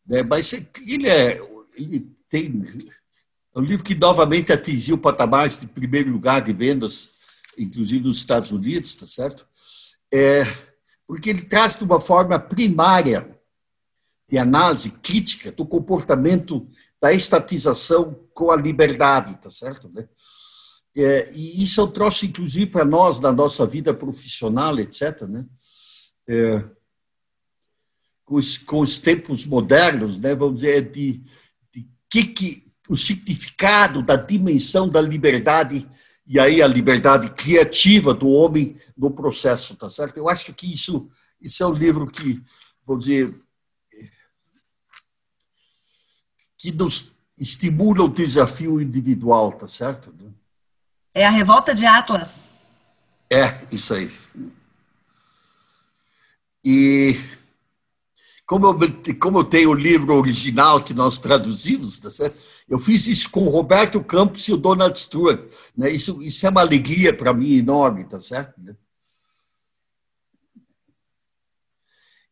[0.05, 1.41] né mas ele, é,
[1.75, 2.63] ele tem
[3.53, 7.16] é um livro que novamente atingiu patamares de primeiro lugar de vendas,
[7.57, 9.47] inclusive nos Estados Unidos, tá certo?
[10.13, 10.43] É,
[11.05, 13.37] porque ele traz de uma forma primária
[14.29, 16.67] de análise crítica do comportamento
[17.01, 19.89] da estatização com a liberdade, tá certo?
[19.89, 20.07] Né?
[20.95, 25.45] É, e isso é um troço, inclusive, para nós, na nossa vida profissional, etc., né?
[26.27, 26.63] É,
[28.25, 30.35] com, os, com, os, tempos modernos, né?
[30.35, 31.23] vamos dizer, de,
[31.73, 35.87] de que, que o significado da dimensão da liberdade
[36.27, 40.17] e aí a liberdade criativa do homem no processo, tá certo?
[40.17, 41.07] Eu acho que isso,
[41.41, 42.43] isso é um livro que,
[42.85, 43.33] vamos dizer,
[46.57, 50.13] que nos estimula o desafio individual, tá certo?
[51.13, 52.49] É a revolta de Atlas.
[53.29, 54.09] É, isso aí.
[56.63, 57.17] E
[58.47, 58.79] como eu,
[59.19, 62.39] como eu tenho o livro original que nós traduzimos, tá certo?
[62.69, 65.41] eu fiz isso com o Roberto Campos e o Donald Stewart.
[65.75, 65.91] Né?
[65.91, 68.53] Isso, isso é uma alegria para mim enorme, tá certo?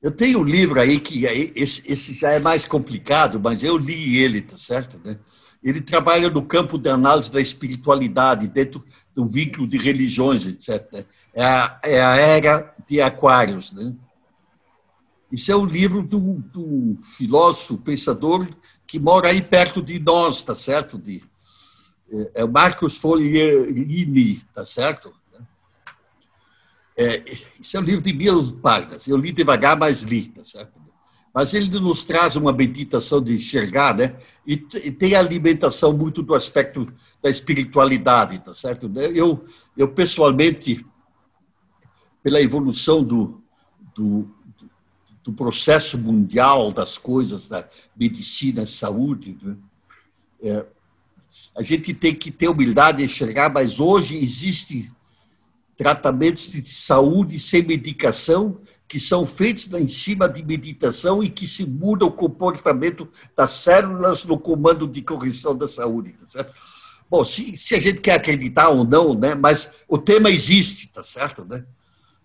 [0.02, 3.78] Eu tenho um livro aí que é, esse, esse já é mais complicado, mas eu
[3.78, 4.98] li ele, tá certo?
[5.04, 5.20] Né?
[5.62, 11.06] Ele trabalha no campo de análise da espiritualidade, dentro do vínculo de religiões, etc.
[11.34, 13.94] É a, é a era de Aquários, né?
[15.36, 18.48] Isso é um livro do, do filósofo, pensador
[18.88, 20.98] que mora aí perto de nós, tá certo?
[20.98, 21.22] De,
[22.10, 25.14] é, é Marcos Foglini, tá certo?
[26.98, 27.22] É,
[27.60, 29.06] isso é um livro de mil páginas.
[29.10, 30.82] Eu li devagar, mas li, tá certo?
[31.34, 34.16] Mas ele nos traz uma meditação de enxergar, né?
[34.48, 36.88] E, tem alimentação muito do aspecto
[37.22, 38.90] da espiritualidade, tá certo?
[39.14, 39.44] Eu,
[39.76, 40.86] eu pessoalmente,
[42.24, 43.44] pela evolução do,
[43.94, 44.34] do,
[45.26, 47.68] do processo mundial das coisas, da
[47.98, 49.58] medicina, saúde, né?
[50.44, 50.66] é,
[51.58, 54.92] a gente tem que ter humildade de enxergar, mas hoje existe
[55.76, 61.66] tratamentos de saúde sem medicação que são feitos em cima de meditação e que se
[61.66, 66.54] muda o comportamento das células no comando de correção da saúde, tá certo?
[67.10, 71.02] Bom, se, se a gente quer acreditar ou não, né, mas o tema existe, tá
[71.02, 71.66] certo, né?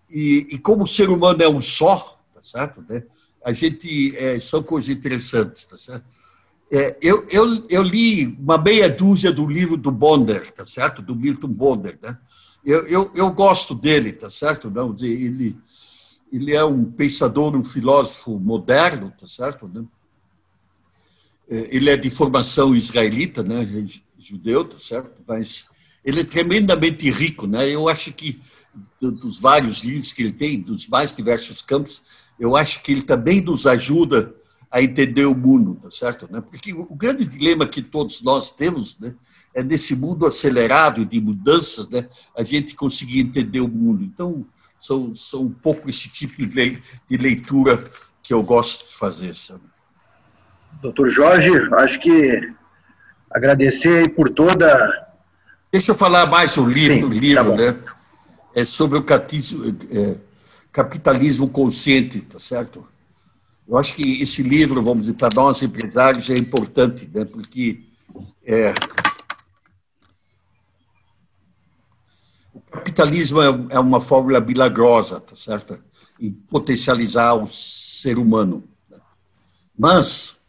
[0.07, 3.03] E, e como o ser humano é um só, tá certo, né?
[3.43, 6.05] A gente é, são coisas interessantes, tá certo?
[6.71, 11.01] É, eu, eu, eu li uma meia dúzia do livro do Bonder, tá certo?
[11.01, 12.17] Do Milton Bonder, né?
[12.63, 14.69] Eu, eu, eu gosto dele, tá certo?
[14.69, 15.57] Não, ele,
[16.31, 19.67] ele é um pensador, um filósofo moderno, tá certo?
[19.67, 19.83] Né?
[21.49, 23.67] É, ele é de formação israelita, né?
[24.17, 25.11] Judeu, tá certo?
[25.27, 25.67] Mas
[26.05, 27.69] ele é tremendamente rico, né?
[27.69, 28.39] Eu acho que
[29.01, 32.01] dos vários livros que ele tem, dos mais diversos campos,
[32.41, 34.33] eu acho que ele também nos ajuda
[34.71, 36.27] a entender o mundo, tá certo?
[36.31, 36.41] Né?
[36.41, 39.13] Porque o grande dilema que todos nós temos, né?
[39.53, 44.03] é nesse mundo acelerado de mudanças, né, a gente conseguir entender o mundo.
[44.03, 44.45] Então,
[44.79, 47.83] são, são um pouco esse tipo de leitura
[48.23, 49.35] que eu gosto de fazer.
[49.35, 49.61] Sabe?
[50.81, 52.53] Doutor Jorge, acho que
[53.29, 55.07] agradecer por toda.
[55.71, 57.77] Deixa eu falar mais um livro, Sim, livro tá né?
[58.55, 60.17] É sobre o é,
[60.71, 62.87] capitalismo consciente, tá certo?
[63.67, 67.25] Eu acho que esse livro, vamos dizer, para nós empresários é importante, né?
[67.25, 67.83] Porque
[68.43, 68.73] é,
[72.71, 75.79] capitalismo é, é uma fórmula milagrosa, tá certo?
[76.19, 78.63] Em potencializar o ser humano.
[79.77, 80.41] Mas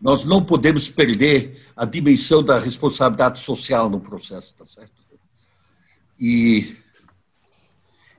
[0.00, 4.92] nós não podemos perder a dimensão da responsabilidade social no processo, tá certo?
[6.18, 6.76] E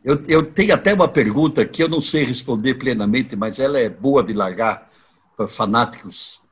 [0.07, 3.89] eu, eu tenho até uma pergunta que eu não sei responder plenamente, mas ela é
[3.89, 4.89] boa de largar
[5.35, 6.43] para fanáticos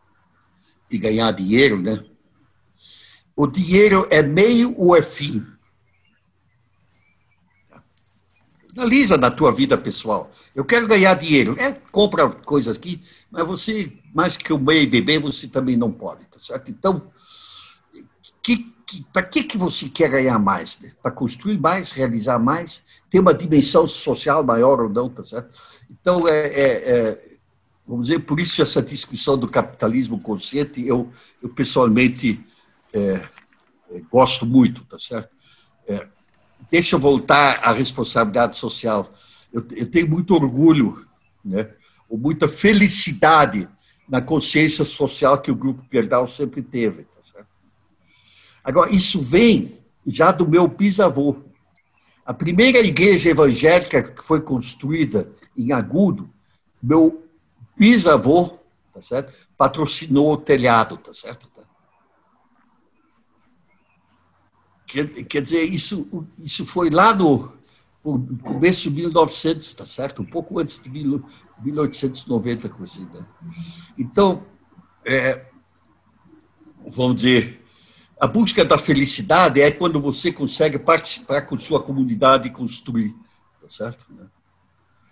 [0.92, 2.04] e ganhar dinheiro, né?
[3.34, 5.42] O dinheiro é meio ou é fim?
[8.76, 10.30] Analisa na tua vida pessoal.
[10.54, 11.56] Eu quero ganhar dinheiro.
[11.58, 13.02] É, compra coisas aqui,
[13.32, 16.70] mas você, mais que comer e beber, você também não pode, tá certo?
[16.72, 17.10] Então,
[18.44, 18.75] que,
[19.12, 20.80] para que, que você quer ganhar mais?
[20.80, 20.92] Né?
[21.02, 25.50] Para construir mais, realizar mais, ter uma dimensão social maior ou não, tá certo?
[25.90, 27.26] Então, é, é, é
[27.88, 31.12] vamos dizer, por isso essa discussão do capitalismo consciente, eu,
[31.42, 32.44] eu pessoalmente
[32.94, 33.22] é,
[33.92, 35.30] é gosto muito, tá certo?
[35.88, 36.08] É,
[36.70, 39.12] deixa eu voltar à responsabilidade social.
[39.54, 41.06] Eu, eu tenho muito orgulho,
[41.44, 41.70] né,
[42.10, 43.68] ou muita felicidade
[44.08, 47.08] na consciência social que o Grupo Gerdau sempre teve.
[48.66, 51.38] Tá Agora, isso vem já do meu bisavô.
[52.26, 56.30] A primeira igreja evangélica que foi construída em Agudo,
[56.82, 57.24] meu
[57.78, 58.58] bisavô
[58.92, 59.48] tá certo?
[59.56, 61.54] patrocinou o telhado, tá certo?
[64.88, 67.54] Quer, quer dizer, isso, isso foi lá no,
[68.04, 70.22] no começo de 1900, está certo?
[70.22, 73.26] Um pouco antes de 1890, coisa assim, né?
[73.98, 74.46] Então,
[75.04, 75.46] é,
[76.88, 77.65] vamos dizer,
[78.20, 83.14] a busca da felicidade é quando você consegue participar com sua comunidade e construir,
[83.62, 84.06] tá certo?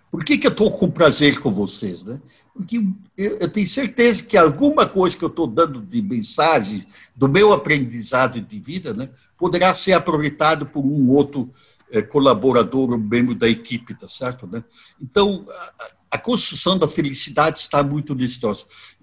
[0.09, 2.03] Por que, que eu estou com prazer com vocês?
[2.03, 2.21] Né?
[2.53, 2.87] Porque
[3.17, 6.85] eu, eu tenho certeza que alguma coisa que eu estou dando de mensagem
[7.15, 11.51] do meu aprendizado de vida né, poderá ser aproveitado por um outro
[11.91, 14.45] é, colaborador, um membro da equipe, tá certo?
[14.45, 14.63] Né?
[15.01, 18.39] Então, a, a construção da felicidade está muito nesse.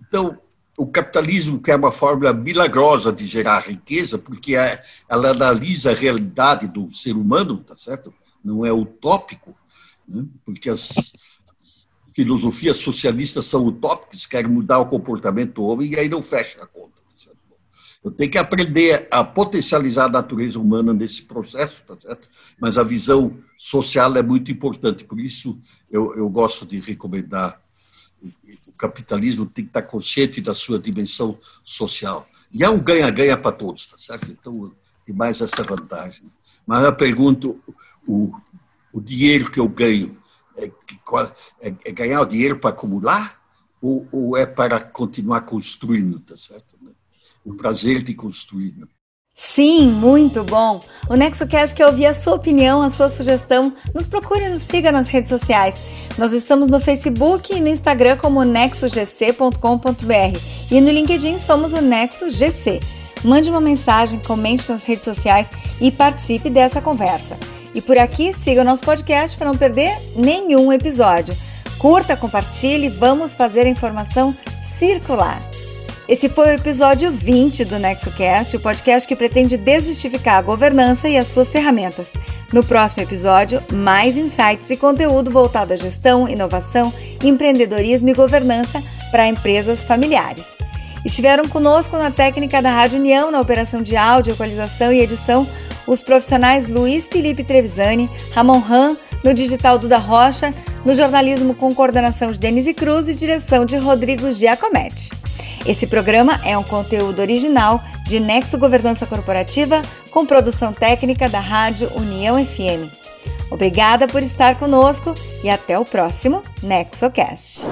[0.00, 0.38] Então,
[0.80, 5.94] o capitalismo que é uma fórmula milagrosa de gerar riqueza, porque é, ela analisa a
[5.94, 8.14] realidade do ser humano, tá certo?
[8.42, 9.54] Não é utópico,
[10.08, 10.24] né?
[10.42, 11.12] porque as
[12.14, 16.66] filosofias socialistas são utópicas, querem mudar o comportamento do homem e aí não fecha a
[16.66, 16.94] conta.
[17.26, 17.32] Tá?
[18.02, 22.26] Eu tenho que aprender a potencializar a natureza humana nesse processo, tá certo?
[22.58, 25.60] Mas a visão social é muito importante, por isso
[25.90, 27.60] eu, eu gosto de recomendar
[28.66, 32.28] o capitalismo tem que estar consciente da sua dimensão social.
[32.52, 34.30] E é um ganha-ganha para todos, tá certo?
[34.30, 34.72] Então,
[35.06, 36.30] tem mais essa vantagem.
[36.66, 37.60] Mas eu pergunto,
[38.06, 38.32] o,
[38.92, 40.16] o dinheiro que eu ganho,
[40.56, 43.40] é, é, é ganhar o dinheiro para acumular
[43.80, 46.78] ou, ou, é para continuar construindo, tá certo?
[47.44, 48.74] O prazer de construir.
[49.42, 50.82] Sim, muito bom!
[51.08, 53.72] O NexoCast quer ouvir a sua opinião, a sua sugestão.
[53.94, 55.80] Nos procure e nos siga nas redes sociais.
[56.18, 60.38] Nós estamos no Facebook e no Instagram como nexogc.com.br
[60.70, 62.80] e no LinkedIn somos o NexoGC.
[63.24, 67.38] Mande uma mensagem, comente nas redes sociais e participe dessa conversa.
[67.74, 71.34] E por aqui, siga o nosso podcast para não perder nenhum episódio.
[71.78, 75.49] Curta, compartilhe, vamos fazer a informação circular.
[76.10, 81.16] Esse foi o episódio 20 do NexoCast, o podcast que pretende desmistificar a governança e
[81.16, 82.14] as suas ferramentas.
[82.52, 86.92] No próximo episódio, mais insights e conteúdo voltado à gestão, inovação,
[87.22, 88.82] empreendedorismo e governança
[89.12, 90.56] para empresas familiares.
[91.04, 95.46] Estiveram conosco na técnica da Rádio União, na operação de áudio, equalização e edição,
[95.86, 100.54] os profissionais Luiz Felipe Trevisani, Ramon Ram, no digital Duda Rocha,
[100.84, 105.10] no jornalismo com coordenação de Denise Cruz e direção de Rodrigo Giacometti.
[105.66, 111.90] Esse programa é um conteúdo original de Nexo Governança Corporativa com produção técnica da Rádio
[111.94, 112.90] União FM.
[113.50, 115.14] Obrigada por estar conosco
[115.44, 117.66] e até o próximo NexoCast.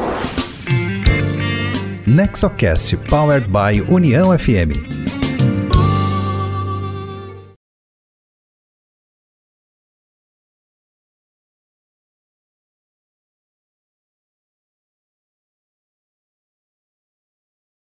[2.07, 5.18] NexoCast Powered by União FM.